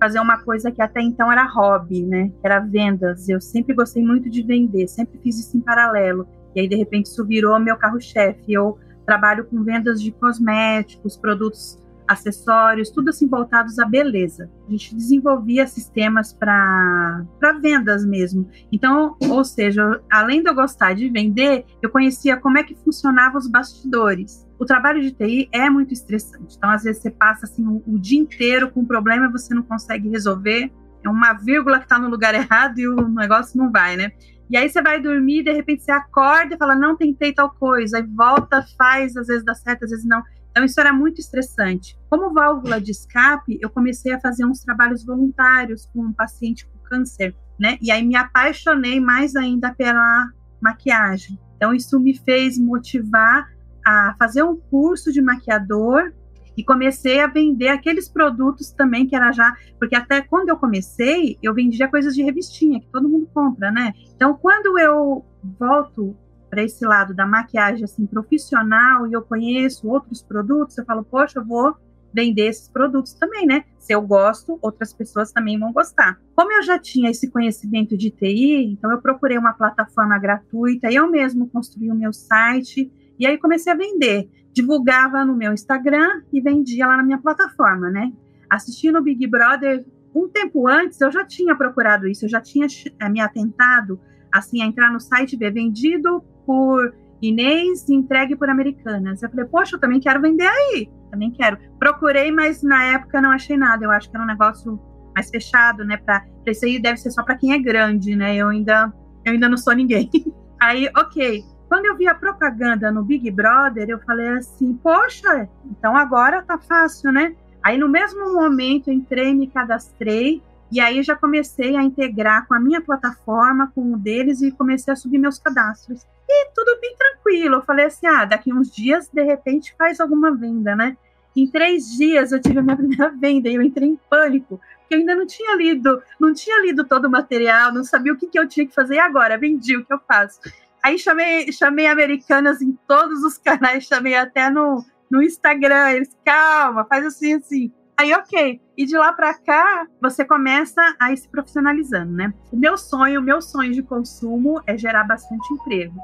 fazer 0.00 0.18
uma 0.20 0.38
coisa 0.38 0.72
que 0.72 0.82
até 0.82 1.00
então 1.00 1.30
era 1.30 1.44
hobby, 1.44 2.02
né? 2.02 2.28
Que 2.40 2.46
era 2.46 2.60
vendas. 2.60 3.28
Eu 3.28 3.40
sempre 3.40 3.74
gostei 3.74 4.02
muito 4.02 4.28
de 4.28 4.42
vender, 4.42 4.88
sempre 4.88 5.20
fiz 5.22 5.38
isso 5.38 5.56
em 5.56 5.60
paralelo. 5.60 6.26
E 6.54 6.60
aí, 6.60 6.68
de 6.68 6.74
repente, 6.74 7.06
isso 7.06 7.24
virou 7.24 7.58
meu 7.60 7.76
carro-chefe. 7.76 8.52
Eu 8.52 8.78
trabalho 9.06 9.44
com 9.44 9.62
vendas 9.62 10.02
de 10.02 10.10
cosméticos, 10.10 11.16
produtos 11.16 11.78
acessórios, 12.10 12.90
tudo 12.90 13.10
assim 13.10 13.28
voltados 13.28 13.78
à 13.78 13.84
beleza. 13.84 14.50
A 14.66 14.70
gente 14.70 14.96
desenvolvia 14.96 15.66
sistemas 15.66 16.32
para 16.32 17.24
vendas 17.62 18.04
mesmo. 18.04 18.48
Então, 18.72 19.16
ou 19.20 19.44
seja, 19.44 20.02
além 20.10 20.42
de 20.42 20.50
eu 20.50 20.54
gostar 20.54 20.92
de 20.94 21.08
vender, 21.08 21.64
eu 21.80 21.88
conhecia 21.88 22.36
como 22.36 22.58
é 22.58 22.64
que 22.64 22.74
funcionavam 22.74 23.38
os 23.38 23.46
bastidores. 23.46 24.44
O 24.58 24.66
trabalho 24.66 25.00
de 25.00 25.12
TI 25.12 25.48
é 25.52 25.70
muito 25.70 25.94
estressante. 25.94 26.56
Então, 26.56 26.70
às 26.70 26.82
vezes 26.82 27.00
você 27.00 27.10
passa 27.10 27.46
assim 27.46 27.64
o, 27.64 27.82
o 27.86 27.98
dia 27.98 28.18
inteiro 28.18 28.70
com 28.70 28.80
um 28.80 28.84
problema 28.84 29.26
e 29.26 29.32
você 29.32 29.54
não 29.54 29.62
consegue 29.62 30.08
resolver. 30.08 30.70
É 31.04 31.08
uma 31.08 31.32
vírgula 31.32 31.78
que 31.78 31.84
está 31.84 31.98
no 31.98 32.10
lugar 32.10 32.34
errado 32.34 32.78
e 32.78 32.88
o 32.88 33.08
negócio 33.08 33.56
não 33.56 33.70
vai, 33.70 33.96
né? 33.96 34.10
E 34.50 34.56
aí 34.56 34.68
você 34.68 34.82
vai 34.82 35.00
dormir, 35.00 35.44
de 35.44 35.52
repente 35.52 35.84
você 35.84 35.92
acorda 35.92 36.56
e 36.56 36.58
fala, 36.58 36.74
não 36.74 36.96
tentei 36.96 37.32
tal 37.32 37.50
coisa, 37.50 37.98
aí 37.98 38.02
volta, 38.02 38.66
faz, 38.76 39.16
às 39.16 39.28
vezes 39.28 39.44
dá 39.44 39.54
certo, 39.54 39.84
às 39.84 39.90
vezes 39.90 40.04
não. 40.04 40.20
Então, 40.50 40.64
isso 40.64 40.80
era 40.80 40.92
muito 40.92 41.20
estressante. 41.20 41.96
Como 42.08 42.32
válvula 42.32 42.80
de 42.80 42.90
escape, 42.90 43.58
eu 43.60 43.70
comecei 43.70 44.12
a 44.12 44.20
fazer 44.20 44.44
uns 44.44 44.60
trabalhos 44.60 45.04
voluntários 45.04 45.86
com 45.86 46.00
um 46.02 46.12
paciente 46.12 46.66
com 46.66 46.78
câncer, 46.88 47.34
né? 47.58 47.78
E 47.80 47.90
aí 47.90 48.04
me 48.04 48.16
apaixonei 48.16 49.00
mais 49.00 49.36
ainda 49.36 49.72
pela 49.72 50.28
maquiagem. 50.60 51.38
Então, 51.56 51.72
isso 51.72 51.98
me 52.00 52.16
fez 52.16 52.58
motivar 52.58 53.48
a 53.86 54.14
fazer 54.18 54.42
um 54.42 54.56
curso 54.56 55.12
de 55.12 55.22
maquiador 55.22 56.12
e 56.56 56.64
comecei 56.64 57.20
a 57.20 57.26
vender 57.26 57.68
aqueles 57.68 58.08
produtos 58.08 58.70
também 58.70 59.06
que 59.06 59.16
era 59.16 59.32
já, 59.32 59.56
porque 59.78 59.94
até 59.94 60.20
quando 60.20 60.48
eu 60.48 60.56
comecei, 60.56 61.38
eu 61.42 61.54
vendia 61.54 61.88
coisas 61.88 62.14
de 62.14 62.22
revistinha 62.22 62.80
que 62.80 62.88
todo 62.88 63.08
mundo 63.08 63.28
compra, 63.32 63.70
né? 63.70 63.94
Então, 64.14 64.34
quando 64.34 64.78
eu 64.78 65.24
volto 65.58 66.16
para 66.50 66.64
esse 66.64 66.84
lado 66.84 67.14
da 67.14 67.24
maquiagem 67.24 67.84
assim 67.84 68.04
profissional 68.04 69.06
e 69.06 69.12
eu 69.12 69.22
conheço 69.22 69.88
outros 69.88 70.20
produtos, 70.20 70.76
eu 70.76 70.84
falo, 70.84 71.04
poxa, 71.04 71.38
eu 71.38 71.44
vou 71.44 71.76
vender 72.12 72.48
esses 72.48 72.68
produtos 72.68 73.14
também, 73.14 73.46
né? 73.46 73.64
Se 73.78 73.94
eu 73.94 74.02
gosto, 74.02 74.58
outras 74.60 74.92
pessoas 74.92 75.32
também 75.32 75.58
vão 75.58 75.72
gostar. 75.72 76.20
Como 76.34 76.52
eu 76.52 76.62
já 76.62 76.76
tinha 76.76 77.08
esse 77.10 77.30
conhecimento 77.30 77.96
de 77.96 78.10
TI, 78.10 78.72
então 78.72 78.90
eu 78.90 79.00
procurei 79.00 79.38
uma 79.38 79.52
plataforma 79.52 80.18
gratuita, 80.18 80.92
eu 80.92 81.08
mesmo 81.08 81.48
construí 81.48 81.90
o 81.90 81.94
meu 81.94 82.12
site 82.12 82.90
e 83.18 83.26
aí 83.26 83.38
comecei 83.38 83.72
a 83.72 83.76
vender. 83.76 84.28
Divulgava 84.52 85.24
no 85.24 85.36
meu 85.36 85.52
Instagram 85.52 86.22
e 86.32 86.40
vendia 86.40 86.86
lá 86.86 86.96
na 86.96 87.04
minha 87.04 87.18
plataforma, 87.18 87.88
né? 87.88 88.12
Assistindo 88.50 88.98
o 88.98 89.02
Big 89.02 89.24
Brother 89.28 89.84
um 90.12 90.28
tempo 90.28 90.66
antes, 90.66 91.00
eu 91.00 91.12
já 91.12 91.24
tinha 91.24 91.54
procurado 91.54 92.08
isso, 92.08 92.24
eu 92.24 92.28
já 92.28 92.40
tinha 92.40 92.66
eh, 92.98 93.08
me 93.08 93.20
atentado 93.20 94.00
assim 94.32 94.62
a 94.62 94.66
entrar 94.66 94.92
no 94.92 95.00
site 95.00 95.34
e 95.34 95.36
ver 95.36 95.52
vendido 95.52 96.24
por 96.50 96.92
Inês 97.22 97.88
entregue 97.88 98.34
por 98.34 98.50
Americanas. 98.50 99.22
Eu 99.22 99.30
falei, 99.30 99.44
poxa, 99.44 99.76
eu 99.76 99.80
também 99.80 100.00
quero 100.00 100.20
vender 100.20 100.48
aí, 100.48 100.90
também 101.08 101.30
quero. 101.30 101.56
Procurei, 101.78 102.32
mas 102.32 102.60
na 102.64 102.82
época 102.86 103.20
não 103.20 103.30
achei 103.30 103.56
nada. 103.56 103.84
Eu 103.84 103.90
acho 103.92 104.10
que 104.10 104.16
era 104.16 104.24
um 104.24 104.26
negócio 104.26 104.80
mais 105.14 105.30
fechado, 105.30 105.84
né? 105.84 105.96
Para 105.96 106.24
isso 106.44 106.64
aí 106.64 106.80
deve 106.80 106.96
ser 106.96 107.12
só 107.12 107.22
para 107.22 107.36
quem 107.36 107.52
é 107.52 107.58
grande, 107.58 108.16
né? 108.16 108.34
Eu 108.34 108.48
ainda, 108.48 108.92
eu 109.24 109.32
ainda 109.32 109.48
não 109.48 109.56
sou 109.56 109.74
ninguém. 109.74 110.10
Aí, 110.60 110.90
ok. 110.94 111.42
Quando 111.68 111.86
eu 111.86 111.96
vi 111.96 112.06
a 112.06 112.14
propaganda 112.14 112.90
no 112.90 113.04
Big 113.04 113.30
Brother, 113.30 113.88
eu 113.88 114.00
falei 114.00 114.28
assim, 114.30 114.74
poxa, 114.74 115.48
então 115.70 115.96
agora 115.96 116.42
tá 116.42 116.58
fácil, 116.58 117.12
né? 117.12 117.34
Aí 117.62 117.78
no 117.78 117.88
mesmo 117.88 118.34
momento 118.34 118.90
entrei, 118.90 119.32
me 119.32 119.46
cadastrei 119.46 120.42
e 120.70 120.80
aí 120.80 121.02
já 121.02 121.16
comecei 121.16 121.76
a 121.76 121.82
integrar 121.82 122.46
com 122.46 122.54
a 122.54 122.60
minha 122.60 122.80
plataforma, 122.80 123.70
com 123.74 123.94
o 123.94 123.96
deles 123.96 124.42
e 124.42 124.50
comecei 124.50 124.92
a 124.92 124.96
subir 124.96 125.18
meus 125.18 125.38
cadastros. 125.38 126.06
E 126.32 126.50
tudo 126.54 126.80
bem 126.80 126.94
tranquilo. 126.96 127.56
Eu 127.56 127.62
falei 127.62 127.86
assim: 127.86 128.06
ah, 128.06 128.24
daqui 128.24 128.52
uns 128.52 128.70
dias, 128.70 129.08
de 129.08 129.22
repente, 129.22 129.74
faz 129.76 129.98
alguma 129.98 130.32
venda, 130.32 130.76
né? 130.76 130.96
Em 131.36 131.46
três 131.48 131.90
dias 131.90 132.30
eu 132.30 132.40
tive 132.40 132.60
a 132.60 132.62
minha 132.62 132.76
primeira 132.78 133.08
venda 133.10 133.48
e 133.48 133.54
eu 133.56 133.62
entrei 133.62 133.88
em 133.88 133.98
pânico, 134.08 134.60
porque 134.80 134.94
eu 134.94 134.98
ainda 134.98 135.14
não 135.14 135.26
tinha 135.26 135.56
lido, 135.56 136.00
não 136.20 136.32
tinha 136.32 136.60
lido 136.62 136.84
todo 136.84 137.06
o 137.06 137.10
material, 137.10 137.72
não 137.72 137.82
sabia 137.82 138.12
o 138.12 138.16
que, 138.16 138.28
que 138.28 138.38
eu 138.38 138.48
tinha 138.48 138.66
que 138.66 138.74
fazer. 138.74 138.94
E 138.94 138.98
agora? 139.00 139.36
Vendi, 139.36 139.76
o 139.76 139.84
que 139.84 139.92
eu 139.92 140.00
faço? 140.06 140.40
Aí 140.82 140.98
chamei, 140.98 141.50
chamei 141.52 141.86
americanas 141.86 142.62
em 142.62 142.78
todos 142.86 143.24
os 143.24 143.36
canais, 143.38 143.84
chamei 143.84 144.14
até 144.14 144.50
no, 144.50 144.84
no 145.10 145.20
Instagram. 145.20 145.90
Eles, 145.90 146.16
calma, 146.24 146.84
faz 146.84 147.04
assim, 147.04 147.34
assim. 147.34 147.72
Aí, 147.96 148.14
ok. 148.14 148.60
E 148.78 148.86
de 148.86 148.96
lá 148.96 149.12
para 149.12 149.34
cá, 149.34 149.86
você 150.00 150.24
começa 150.24 150.80
a 150.98 151.12
ir 151.12 151.18
se 151.18 151.28
profissionalizando, 151.28 152.12
né? 152.12 152.32
O 152.50 152.56
meu 152.56 152.78
sonho, 152.78 153.20
o 153.20 153.22
meu 153.22 153.42
sonho 153.42 153.72
de 153.72 153.82
consumo 153.82 154.62
é 154.66 154.78
gerar 154.78 155.04
bastante 155.04 155.52
emprego. 155.52 156.00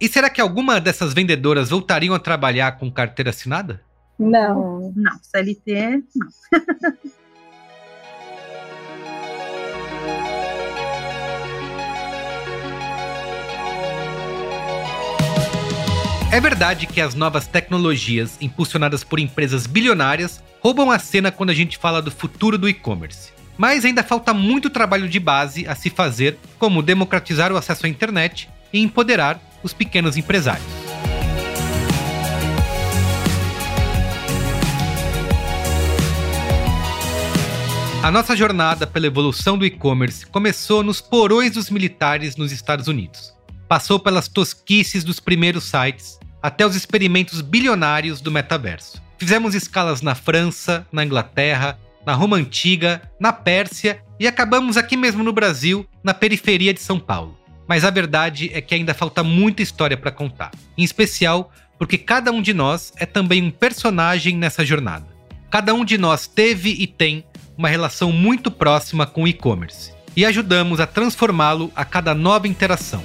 E 0.00 0.08
será 0.08 0.28
que 0.28 0.40
alguma 0.40 0.80
dessas 0.80 1.14
vendedoras 1.14 1.70
voltariam 1.70 2.14
a 2.14 2.18
trabalhar 2.18 2.72
com 2.78 2.90
carteira 2.90 3.30
assinada? 3.30 3.80
Não. 4.18 4.92
Não, 4.94 5.18
CLT, 5.22 6.02
não. 6.14 6.28
É 16.32 16.40
verdade 16.40 16.88
que 16.88 17.00
as 17.00 17.14
novas 17.14 17.46
tecnologias, 17.46 18.36
impulsionadas 18.40 19.04
por 19.04 19.20
empresas 19.20 19.68
bilionárias, 19.68 20.42
roubam 20.60 20.90
a 20.90 20.98
cena 20.98 21.30
quando 21.30 21.50
a 21.50 21.54
gente 21.54 21.78
fala 21.78 22.02
do 22.02 22.10
futuro 22.10 22.58
do 22.58 22.68
e-commerce. 22.68 23.32
Mas 23.56 23.84
ainda 23.84 24.02
falta 24.02 24.34
muito 24.34 24.68
trabalho 24.68 25.08
de 25.08 25.20
base 25.20 25.64
a 25.68 25.76
se 25.76 25.88
fazer, 25.88 26.36
como 26.58 26.82
democratizar 26.82 27.52
o 27.52 27.56
acesso 27.56 27.86
à 27.86 27.88
internet 27.88 28.50
e 28.72 28.80
empoderar 28.80 29.40
os 29.64 29.72
pequenos 29.72 30.16
empresários. 30.16 30.64
A 38.02 38.10
nossa 38.10 38.36
jornada 38.36 38.86
pela 38.86 39.06
evolução 39.06 39.56
do 39.56 39.64
e-commerce 39.64 40.26
começou 40.26 40.82
nos 40.82 41.00
porões 41.00 41.52
dos 41.52 41.70
militares 41.70 42.36
nos 42.36 42.52
Estados 42.52 42.86
Unidos. 42.86 43.32
Passou 43.66 43.98
pelas 43.98 44.28
tosquices 44.28 45.02
dos 45.02 45.18
primeiros 45.18 45.64
sites, 45.64 46.20
até 46.42 46.66
os 46.66 46.76
experimentos 46.76 47.40
bilionários 47.40 48.20
do 48.20 48.30
metaverso. 48.30 49.02
Fizemos 49.16 49.54
escalas 49.54 50.02
na 50.02 50.14
França, 50.14 50.86
na 50.92 51.02
Inglaterra, 51.02 51.78
na 52.04 52.12
Roma 52.12 52.36
Antiga, 52.36 53.00
na 53.18 53.32
Pérsia 53.32 54.02
e 54.20 54.26
acabamos 54.26 54.76
aqui 54.76 54.98
mesmo 54.98 55.24
no 55.24 55.32
Brasil, 55.32 55.86
na 56.02 56.12
periferia 56.12 56.74
de 56.74 56.80
São 56.80 57.00
Paulo 57.00 57.38
mas 57.66 57.84
a 57.84 57.90
verdade 57.90 58.50
é 58.52 58.60
que 58.60 58.74
ainda 58.74 58.94
falta 58.94 59.22
muita 59.22 59.62
história 59.62 59.96
para 59.96 60.10
contar. 60.10 60.50
Em 60.76 60.84
especial 60.84 61.50
porque 61.78 61.98
cada 61.98 62.30
um 62.30 62.40
de 62.40 62.54
nós 62.54 62.92
é 62.96 63.06
também 63.06 63.42
um 63.42 63.50
personagem 63.50 64.36
nessa 64.36 64.64
jornada. 64.64 65.06
Cada 65.50 65.74
um 65.74 65.84
de 65.84 65.98
nós 65.98 66.26
teve 66.26 66.70
e 66.70 66.86
tem 66.86 67.24
uma 67.56 67.68
relação 67.68 68.10
muito 68.12 68.50
próxima 68.50 69.06
com 69.06 69.24
o 69.24 69.28
e-commerce 69.28 69.92
e 70.16 70.24
ajudamos 70.24 70.80
a 70.80 70.86
transformá-lo 70.86 71.72
a 71.74 71.84
cada 71.84 72.14
nova 72.14 72.48
interação. 72.48 73.02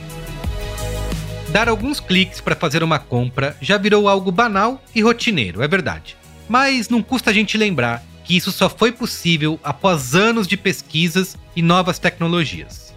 Dar 1.49 1.67
alguns 1.67 1.99
cliques 1.99 2.39
para 2.39 2.55
fazer 2.55 2.83
uma 2.83 2.99
compra 2.99 3.57
já 3.59 3.77
virou 3.77 4.07
algo 4.07 4.31
banal 4.31 4.83
e 4.93 5.01
rotineiro, 5.01 5.63
é 5.63 5.67
verdade. 5.67 6.15
Mas 6.47 6.89
não 6.89 7.01
custa 7.01 7.31
a 7.31 7.33
gente 7.33 7.57
lembrar 7.57 8.03
que 8.23 8.37
isso 8.37 8.51
só 8.51 8.69
foi 8.69 8.91
possível 8.91 9.59
após 9.63 10.13
anos 10.13 10.47
de 10.47 10.55
pesquisas 10.55 11.35
e 11.55 11.61
novas 11.61 11.97
tecnologias. 11.97 12.88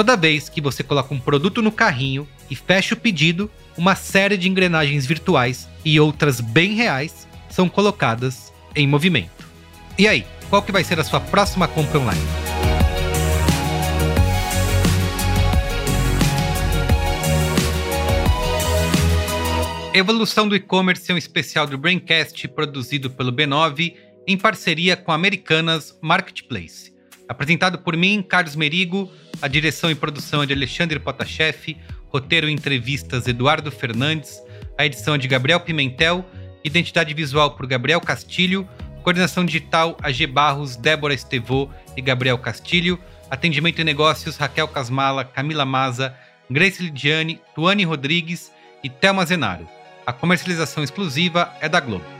Toda 0.00 0.16
vez 0.16 0.48
que 0.48 0.62
você 0.62 0.82
coloca 0.82 1.12
um 1.12 1.20
produto 1.20 1.60
no 1.60 1.70
carrinho 1.70 2.26
e 2.50 2.56
fecha 2.56 2.94
o 2.94 2.96
pedido, 2.96 3.50
uma 3.76 3.94
série 3.94 4.38
de 4.38 4.48
engrenagens 4.48 5.04
virtuais 5.04 5.68
e 5.84 6.00
outras 6.00 6.40
bem 6.40 6.72
reais 6.72 7.28
são 7.50 7.68
colocadas 7.68 8.50
em 8.74 8.88
movimento. 8.88 9.46
E 9.98 10.08
aí, 10.08 10.24
qual 10.48 10.62
que 10.62 10.72
vai 10.72 10.82
ser 10.84 10.98
a 10.98 11.04
sua 11.04 11.20
próxima 11.20 11.68
compra 11.68 11.98
online? 11.98 12.18
Evolução 19.92 20.48
do 20.48 20.56
e-commerce 20.56 21.12
é 21.12 21.14
um 21.14 21.18
especial 21.18 21.66
do 21.66 21.76
Braincast 21.76 22.48
produzido 22.48 23.10
pelo 23.10 23.30
B9 23.30 23.96
em 24.26 24.38
parceria 24.38 24.96
com 24.96 25.12
Americanas 25.12 25.94
Marketplace. 26.00 26.99
Apresentado 27.30 27.78
por 27.78 27.96
mim, 27.96 28.24
Carlos 28.28 28.56
Merigo, 28.56 29.08
a 29.40 29.46
direção 29.46 29.88
e 29.88 29.94
produção 29.94 30.42
é 30.42 30.46
de 30.46 30.52
Alexandre 30.52 30.98
Potashev, 30.98 31.76
roteiro 32.08 32.48
e 32.48 32.52
entrevistas 32.52 33.28
Eduardo 33.28 33.70
Fernandes, 33.70 34.42
a 34.76 34.84
edição 34.84 35.14
é 35.14 35.18
de 35.18 35.28
Gabriel 35.28 35.60
Pimentel, 35.60 36.28
identidade 36.64 37.14
visual 37.14 37.52
por 37.52 37.68
Gabriel 37.68 38.00
Castilho, 38.00 38.68
coordenação 39.04 39.44
digital 39.44 39.96
AG 40.02 40.26
Barros, 40.26 40.74
Débora 40.74 41.14
Estevô 41.14 41.70
e 41.96 42.02
Gabriel 42.02 42.36
Castilho, 42.36 42.98
atendimento 43.30 43.80
e 43.80 43.84
negócios 43.84 44.36
Raquel 44.36 44.66
Casmala, 44.66 45.24
Camila 45.24 45.64
Maza, 45.64 46.12
Grace 46.50 46.82
Lidiane, 46.82 47.40
Tuane 47.54 47.84
Rodrigues 47.84 48.50
e 48.82 48.90
Thelma 48.90 49.24
Zenaro. 49.24 49.68
A 50.04 50.12
comercialização 50.12 50.82
exclusiva 50.82 51.54
é 51.60 51.68
da 51.68 51.78
Globo. 51.78 52.19